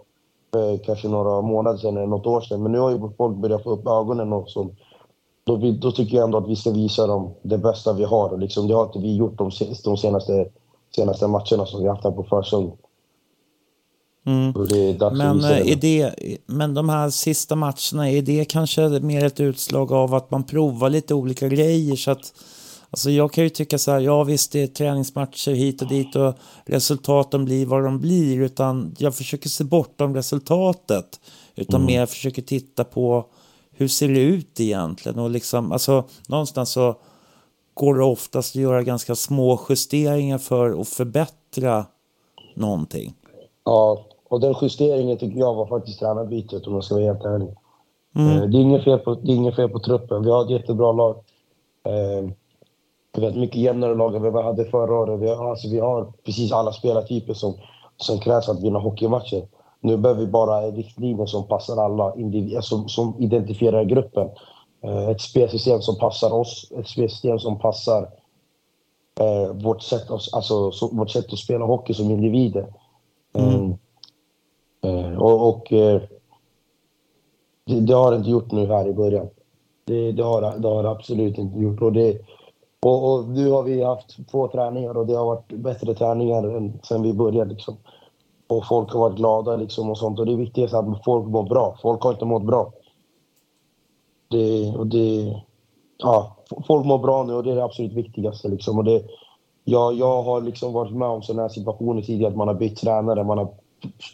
Eh, 0.56 0.80
kanske 0.86 1.08
några 1.08 1.42
månader 1.42 1.78
sedan 1.78 1.98
eller 1.98 2.08
något 2.08 2.26
år 2.26 2.42
sedan. 2.42 2.63
Men 2.63 2.72
nu 2.72 2.80
har 2.80 2.92
ju 2.92 3.00
folk 3.18 3.38
börjat 3.38 3.63
få 3.63 3.70
upp 3.70 3.88
ögonen 3.88 4.34
och 4.34 4.50
som 4.50 4.76
då, 5.44 5.58
då 5.82 5.92
tycker 5.92 6.18
jag 6.18 6.24
ändå 6.24 6.38
att 6.38 6.50
vi 6.50 6.56
ska 6.56 6.72
visa 6.72 7.08
dem 7.08 7.34
det 7.42 7.58
bästa 7.58 7.94
vi 7.94 8.04
har. 8.04 8.30
Och 8.30 8.39
liksom, 8.39 8.68
det 8.68 8.74
har 8.74 8.86
inte 8.86 9.00
vi 9.00 9.16
gjort 9.16 9.38
de, 9.38 9.52
de 9.84 9.98
senaste, 9.98 10.50
senaste 10.96 11.28
matcherna 11.28 11.66
som 11.66 11.82
vi 11.82 11.89
haft 11.89 12.04
här 12.04 12.12
på 12.12 12.24
försäsongen. 12.24 12.78
Mm. 14.26 14.54
Men, 15.18 15.39
eh, 15.39 15.72
är 15.72 15.76
det, 15.76 16.16
men 16.46 16.74
de 16.74 16.89
här 16.89 17.10
sista 17.10 17.56
matcherna, 17.56 18.10
är 18.10 18.22
det 18.22 18.46
kanske 18.46 18.89
mer 18.89 19.26
ett 19.26 19.39
utslag 19.39 19.92
av 19.92 20.13
att 20.13 20.32
man 20.32 20.44
provar 20.44 20.89
lite 20.89 21.13
olika 21.13 21.48
grejer? 21.48 21.96
Så 21.96 22.12
att, 22.12 22.34
alltså 22.94 23.10
jag 23.10 23.32
kan 23.32 23.44
ju 23.44 23.50
tycka 23.50 23.78
så 23.78 23.92
här, 23.92 24.00
ja 24.00 24.24
visst 24.24 24.52
det 24.52 24.64
är 24.64 24.68
träningsmatcher 24.68 25.52
hit 25.52 25.82
och 25.82 25.88
dit 25.88 26.16
och 26.16 26.34
resultaten 26.66 27.46
blir 27.46 27.66
vad 27.66 27.84
de 27.84 28.00
blir. 28.00 28.42
Utan 28.42 28.96
jag 28.98 29.16
försöker 29.16 29.50
se 29.50 29.64
bortom 29.64 30.16
resultatet. 30.16 31.20
Utan 31.56 31.82
mm. 31.82 31.86
mer 31.94 32.06
försöker 32.06 32.42
titta 32.42 32.84
på 32.84 33.26
hur 33.72 33.88
ser 33.88 34.08
det 34.08 34.22
ut 34.22 34.60
egentligen? 34.60 35.20
Och 35.20 35.30
liksom, 35.30 35.72
alltså 35.72 36.04
någonstans 36.28 36.72
så 36.72 36.96
går 37.74 37.96
det 37.96 38.04
oftast 38.04 38.56
att 38.56 38.62
göra 38.62 38.84
ganska 38.84 39.16
små 39.16 39.60
justeringar 39.70 40.38
för 40.38 40.82
att 40.82 40.88
förbättra 40.88 41.86
någonting. 42.56 43.14
Ja, 43.64 44.06
och 44.30 44.40
den 44.40 44.56
justeringen 44.62 45.18
tycker 45.18 45.40
jag 45.40 45.54
var 45.54 45.68
faktiskt 45.68 46.00
tränarbytet 46.00 46.68
om 46.68 46.74
jag 46.74 46.84
ska 46.84 46.96
vara 46.96 47.06
helt 47.06 47.26
ärlig. 47.26 47.56
Mm. 48.16 48.38
Eh, 48.38 48.50
det, 48.50 48.58
är 48.58 48.62
inget 48.62 48.84
fel 48.84 49.00
på, 49.00 49.16
det 49.16 49.32
är 49.32 49.36
inget 49.36 49.56
fel 49.56 49.70
på 49.70 49.80
truppen. 49.80 50.24
Vi 50.24 50.30
har 50.30 50.44
ett 50.44 50.62
jättebra 50.62 50.92
lag. 50.92 51.16
Eh, 53.17 53.23
ett 53.23 53.36
mycket 53.36 53.62
jämnare 53.62 53.95
lag 53.95 54.15
än 54.15 54.23
vi 54.23 54.41
hade 54.41 54.65
förra 54.65 54.99
året. 54.99 55.19
Vi 55.19 55.30
har, 55.30 55.49
alltså, 55.49 55.69
vi 55.69 55.80
har 55.80 56.13
precis 56.26 56.52
alla 56.52 56.71
spelartyper 56.71 57.34
som, 57.34 57.54
som 57.97 58.19
krävs 58.19 58.45
för 58.45 58.54
att 58.54 58.63
vinna 58.63 58.80
hockeymatcher. 58.80 59.47
Nu 59.80 59.97
behöver 59.97 60.21
vi 60.21 60.28
bara 60.28 60.62
riktlinjer 60.62 61.26
som 61.26 61.47
passar 61.47 61.78
alla, 61.78 62.15
individer, 62.15 62.62
som, 62.62 62.89
som 62.89 63.15
identifierar 63.19 63.84
gruppen. 63.84 64.30
Eh, 64.82 65.10
ett 65.10 65.21
spelsystem 65.21 65.82
som 65.82 65.97
passar 65.97 66.34
oss, 66.34 66.71
ett 66.80 66.88
spelsystem 66.88 67.39
som 67.39 67.60
passar 67.60 68.10
eh, 69.19 69.54
vårt, 69.54 69.82
sätt 69.82 70.12
att, 70.12 70.34
alltså, 70.34 70.71
vårt 70.91 71.10
sätt 71.10 71.34
att 71.34 71.39
spela 71.39 71.65
hockey 71.65 71.93
som 71.93 72.12
individer. 72.12 72.73
Mm. 73.34 73.73
Eh, 74.84 75.17
och, 75.17 75.49
och 75.49 75.73
eh, 75.73 76.02
det, 77.65 77.80
det, 77.80 77.93
har 77.93 78.12
det 78.12 78.17
inte 78.17 78.30
gjort 78.30 78.52
nu 78.52 78.67
här 78.67 78.88
i 78.88 78.93
början. 78.93 79.30
Det, 79.86 80.12
det, 80.12 80.23
har, 80.23 80.41
det 80.41 80.67
har 80.67 80.84
det 80.84 80.89
absolut 80.89 81.38
inte 81.38 81.60
gjort. 81.60 81.82
Och, 81.82 81.93
det, 81.93 82.21
och, 82.84 83.13
och, 83.13 83.28
nu 83.28 83.52
har 83.52 83.63
vi 83.63 83.84
haft 83.84 84.30
två 84.32 84.48
träningar 84.48 84.98
och 84.98 85.06
det 85.06 85.13
har 85.13 85.26
varit 85.26 85.48
bättre 85.48 85.93
träningar 85.93 86.43
än 86.43 86.80
sen 86.84 87.04
vi 87.04 87.13
började. 87.13 87.54
Liksom. 87.54 87.78
Och 88.48 88.67
folk 88.67 88.93
har 88.93 89.00
varit 89.00 89.17
glada 89.17 89.56
liksom 89.56 89.89
och 89.89 89.98
sånt. 89.98 90.19
Och 90.19 90.26
det 90.26 90.36
viktigaste 90.36 90.78
är 90.78 90.91
att 90.91 91.04
folk 91.06 91.28
mår 91.28 91.43
bra. 91.43 91.78
Folk 91.82 92.02
har 92.02 92.12
inte 92.12 92.26
mått 92.26 92.43
bra. 92.43 92.72
Det, 94.28 94.76
och 94.78 94.88
det, 94.88 95.41
ja, 95.98 96.36
folk 96.67 96.86
mår 96.86 96.98
bra 96.98 97.24
nu 97.24 97.34
och 97.34 97.43
det 97.43 97.52
är 97.52 97.56
det 97.56 97.63
absolut 97.63 97.93
viktigaste. 97.93 98.48
Liksom. 98.48 98.78
Och 98.78 98.84
det, 98.84 99.04
jag, 99.63 99.93
jag 99.93 100.24
har 100.24 100.41
liksom 100.41 100.74
varit 100.74 100.96
med 100.96 101.08
om 101.08 101.22
sådana 101.22 101.41
här 101.41 101.50
situationer 101.50 102.02
tidigare, 102.02 102.32
att 102.32 102.38
man 102.38 102.48
har 102.48 102.56
bytt 102.56 102.78
tränare, 102.78 103.24
man 103.24 103.38
har 103.38 103.54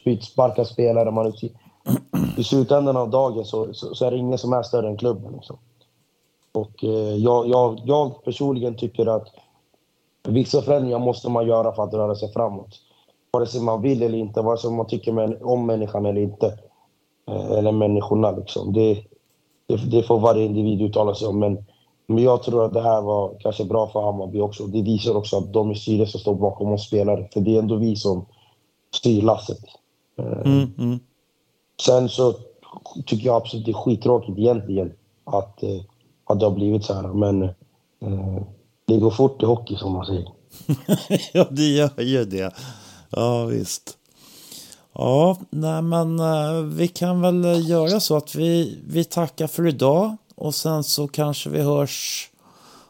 bytt 0.05 0.23
sparkat 0.23 0.67
spelare. 0.67 1.11
Man, 1.11 1.33
I 2.37 2.43
slutändan 2.43 2.97
av 2.97 3.09
dagen 3.09 3.45
så, 3.45 3.73
så, 3.73 3.95
så, 3.95 4.05
är 4.05 4.11
det 4.11 4.17
ingen 4.17 4.37
som 4.37 4.53
är 4.53 4.63
större 4.63 4.87
än 4.87 4.97
klubben. 4.97 5.33
Liksom. 5.33 5.57
Och 6.51 6.83
eh, 6.83 7.15
jag, 7.15 7.47
jag, 7.47 7.81
jag 7.85 8.23
personligen 8.23 8.75
tycker 8.75 9.05
att 9.05 9.27
vissa 10.27 10.61
förändringar 10.61 10.99
måste 10.99 11.29
man 11.29 11.47
göra 11.47 11.75
för 11.75 11.83
att 11.83 11.93
röra 11.93 12.15
sig 12.15 12.31
framåt. 12.33 12.79
Vare 13.31 13.45
sig 13.45 13.61
man 13.61 13.81
vill 13.81 14.03
eller 14.03 14.17
inte, 14.17 14.41
vare 14.41 14.57
sig 14.57 14.71
man 14.71 14.87
tycker 14.87 15.43
om 15.45 15.65
människan 15.65 16.05
eller 16.05 16.21
inte. 16.21 16.59
Eh, 17.27 17.51
eller 17.51 17.71
människorna 17.71 18.31
liksom. 18.31 18.73
Det, 18.73 18.93
det, 19.67 19.75
det, 19.75 20.03
får 20.03 20.19
varje 20.19 20.45
individ 20.45 20.81
uttala 20.81 21.15
sig 21.15 21.27
om. 21.27 21.39
Men, 21.39 21.65
men 22.07 22.23
jag 22.23 22.43
tror 22.43 22.65
att 22.65 22.73
det 22.73 22.81
här 22.81 23.01
var 23.01 23.37
kanske 23.39 23.65
bra 23.65 23.87
för 23.87 24.01
Hammarby 24.01 24.39
också. 24.39 24.65
Det 24.65 24.81
visar 24.81 25.15
också 25.15 25.37
att 25.37 25.53
de 25.53 25.71
i 25.71 25.75
styrelsen 25.75 26.21
står 26.21 26.35
bakom 26.35 26.71
oss 26.71 26.87
spelare. 26.87 27.27
För 27.33 27.41
det 27.41 27.55
är 27.55 27.59
ändå 27.59 27.75
vi 27.75 27.95
som 27.95 28.25
styr 28.95 29.21
lasset. 29.21 29.59
Eh, 30.17 30.41
mm, 30.45 30.73
mm. 30.77 30.99
Sen 31.81 32.09
så 32.09 32.33
tycker 33.05 33.25
jag 33.25 33.35
absolut 33.35 33.65
det 33.65 33.71
är 33.71 33.73
skittråkigt 33.73 34.37
egentligen 34.37 34.93
att, 35.23 35.63
eh, 35.63 35.81
att 36.29 36.39
det 36.39 36.45
har 36.45 36.51
blivit 36.51 36.85
så 36.85 36.93
här. 36.93 37.07
Men 37.07 37.43
eh, 37.43 38.43
det 38.85 38.97
går 38.97 39.11
fort 39.11 39.43
i 39.43 39.45
hockey 39.45 39.75
som 39.75 39.93
man 39.93 40.05
säger. 40.05 40.27
ja, 41.33 41.47
det 41.49 41.67
gör 41.67 42.01
ju 42.01 42.25
det. 42.25 42.53
Ja, 43.09 43.45
visst. 43.45 43.97
Ja, 44.93 45.37
nej 45.49 45.81
men 45.81 46.19
vi 46.75 46.87
kan 46.87 47.21
väl 47.21 47.69
göra 47.69 47.99
så 47.99 48.17
att 48.17 48.35
vi, 48.35 48.79
vi 48.87 49.03
tackar 49.03 49.47
för 49.47 49.67
idag 49.67 50.17
och 50.35 50.55
sen 50.55 50.83
så 50.83 51.07
kanske 51.07 51.49
vi 51.49 51.61
hörs 51.61 52.29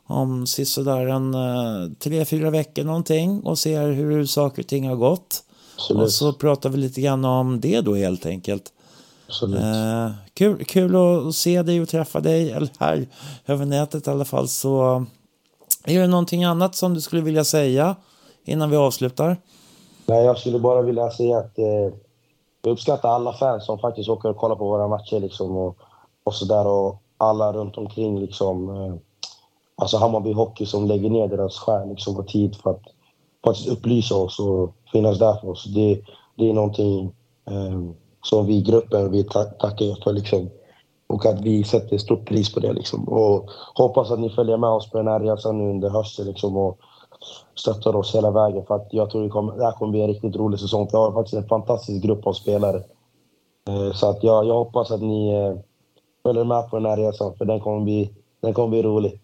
om 0.06 0.48
sådär 0.48 1.06
en 1.08 1.96
tre, 1.96 2.26
fyra 2.26 2.50
veckor 2.50 2.84
någonting 2.84 3.42
och 3.42 3.60
ser 3.60 3.92
hur 3.92 4.26
saker 4.26 4.62
och 4.62 4.68
ting 4.68 4.88
har 4.88 4.96
gått. 4.96 5.44
Absolut. 5.76 6.04
Och 6.04 6.12
så 6.12 6.34
pratar 6.34 6.70
vi 6.70 6.78
lite 6.78 7.02
grann 7.02 7.26
om 7.26 7.60
det 7.60 7.82
då 7.82 7.96
helt 7.96 8.26
enkelt. 8.26 8.74
Eh, 9.58 10.12
kul, 10.34 10.66
kul 10.66 10.96
att 10.96 11.36
se 11.36 11.64
dig 11.64 11.82
och 11.82 11.90
träffa 11.90 12.20
dig, 12.20 12.52
eller 12.52 12.70
här 12.80 13.08
över 13.46 13.66
nätet 13.66 14.08
i 14.08 14.10
alla 14.10 14.26
fall. 14.26 14.48
Så 14.48 15.06
är 15.86 16.00
det 16.00 16.08
någonting 16.08 16.44
annat 16.44 16.76
som 16.76 16.94
du 16.94 17.02
skulle 17.02 17.22
vilja 17.22 17.44
säga 17.44 17.96
innan 18.46 18.70
vi 18.70 18.76
avslutar? 18.76 19.38
Nej, 20.06 20.26
jag 20.26 20.38
skulle 20.38 20.60
bara 20.60 20.82
vilja 20.82 21.10
säga 21.10 21.38
att 21.38 21.60
eh, 21.60 21.94
jag 22.62 22.72
uppskattar 22.72 23.10
alla 23.10 23.34
fans 23.34 23.66
som 23.66 23.80
faktiskt 23.80 24.10
åker 24.10 24.30
och 24.30 24.38
kollar 24.38 24.56
på 24.56 24.70
våra 24.70 24.88
matcher 24.88 25.20
liksom 25.20 25.58
och, 25.58 25.78
och 26.24 26.36
sådär 26.36 26.68
och 26.68 27.02
alla 27.18 27.54
runt 27.54 27.78
omkring 27.78 28.20
liksom. 28.20 28.70
Eh, 28.70 28.96
alltså 29.76 29.98
Hammarby 29.98 30.34
Hockey 30.34 30.66
som 30.66 30.88
lägger 30.88 31.10
ner 31.10 31.28
deras 31.28 31.58
skärm 31.58 31.90
liksom 31.90 32.18
och 32.18 32.28
tid 32.28 32.56
för 32.56 32.70
att 32.70 32.84
faktiskt 33.46 33.68
upplysa 33.70 34.16
oss 34.16 34.40
och 34.40 34.74
finnas 34.92 35.20
där 35.20 35.34
för 35.34 35.50
oss. 35.50 35.66
Det, 35.66 36.02
det 36.36 36.50
är 36.50 36.54
någonting 36.54 37.16
eh, 37.48 37.80
som 38.22 38.46
vi 38.46 38.56
i 38.56 38.62
gruppen 38.62 39.12
vill 39.12 39.28
ta 39.28 39.44
tacka 39.44 39.96
för. 40.04 40.14
Liksom. 40.14 40.50
Och 41.08 41.26
att 41.26 41.42
vi 41.42 41.64
sätter 41.64 41.98
stort 41.98 42.28
pris 42.28 42.54
på 42.54 42.60
det. 42.60 42.74
Liksom. 42.74 43.10
Och 43.10 43.50
hoppas 43.76 44.12
att 44.12 44.20
ni 44.20 44.30
följer 44.30 44.58
med 44.58 44.70
oss 44.70 44.90
på 44.90 44.98
den 44.98 45.08
här 45.08 45.20
resan 45.20 45.58
nu 45.58 45.70
under 45.70 45.90
hösten 45.90 46.26
liksom, 46.26 46.58
och 46.58 46.78
stöttar 47.56 47.96
oss 47.96 48.16
hela 48.16 48.32
vägen. 48.32 48.66
För 48.66 48.76
att 48.76 48.88
jag 48.92 49.10
tror 49.10 49.24
det, 49.24 49.30
kommer, 49.30 49.58
det 49.58 49.66
här 49.66 49.72
kommer 49.72 49.92
bli 49.92 50.02
en 50.02 50.08
riktigt 50.08 50.36
rolig 50.36 50.60
säsong. 50.60 50.88
Vi 50.92 50.98
har 50.98 51.12
faktiskt 51.12 51.38
en 51.38 51.48
fantastisk 51.48 52.04
grupp 52.04 52.28
av 52.28 52.34
spelare. 52.34 52.84
Eh, 53.68 53.94
så 53.94 54.10
att 54.10 54.24
jag, 54.24 54.46
jag 54.46 54.54
hoppas 54.54 54.92
att 54.92 55.02
ni 55.02 55.34
eh, 55.34 55.56
följer 56.24 56.44
med 56.44 56.70
på 56.70 56.76
den 56.80 56.86
här 56.86 56.98
resan, 56.98 57.36
för 57.38 57.46
den 57.46 57.60
kommer 57.60 57.82
bli, 57.84 58.14
den 58.42 58.54
kommer 58.54 58.70
bli 58.70 58.84
rolig. 58.84 59.22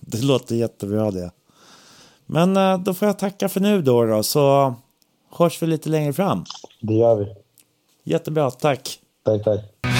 Det 0.00 0.22
låter 0.22 0.54
jättebra 0.54 1.10
det. 1.10 1.30
Men 2.26 2.56
eh, 2.56 2.78
då 2.78 2.94
får 2.94 3.08
jag 3.08 3.18
tacka 3.18 3.48
för 3.48 3.60
nu 3.60 3.82
då, 3.82 4.04
då 4.04 4.22
så 4.22 4.74
hörs 5.30 5.62
vi 5.62 5.66
lite 5.66 5.88
längre 5.88 6.12
fram. 6.12 6.44
Det 6.80 6.94
gör 6.94 7.16
vi. 7.16 7.43
Jättebra, 8.04 8.50
tack. 8.50 9.00
Tack, 9.24 9.44
tack. 9.44 9.93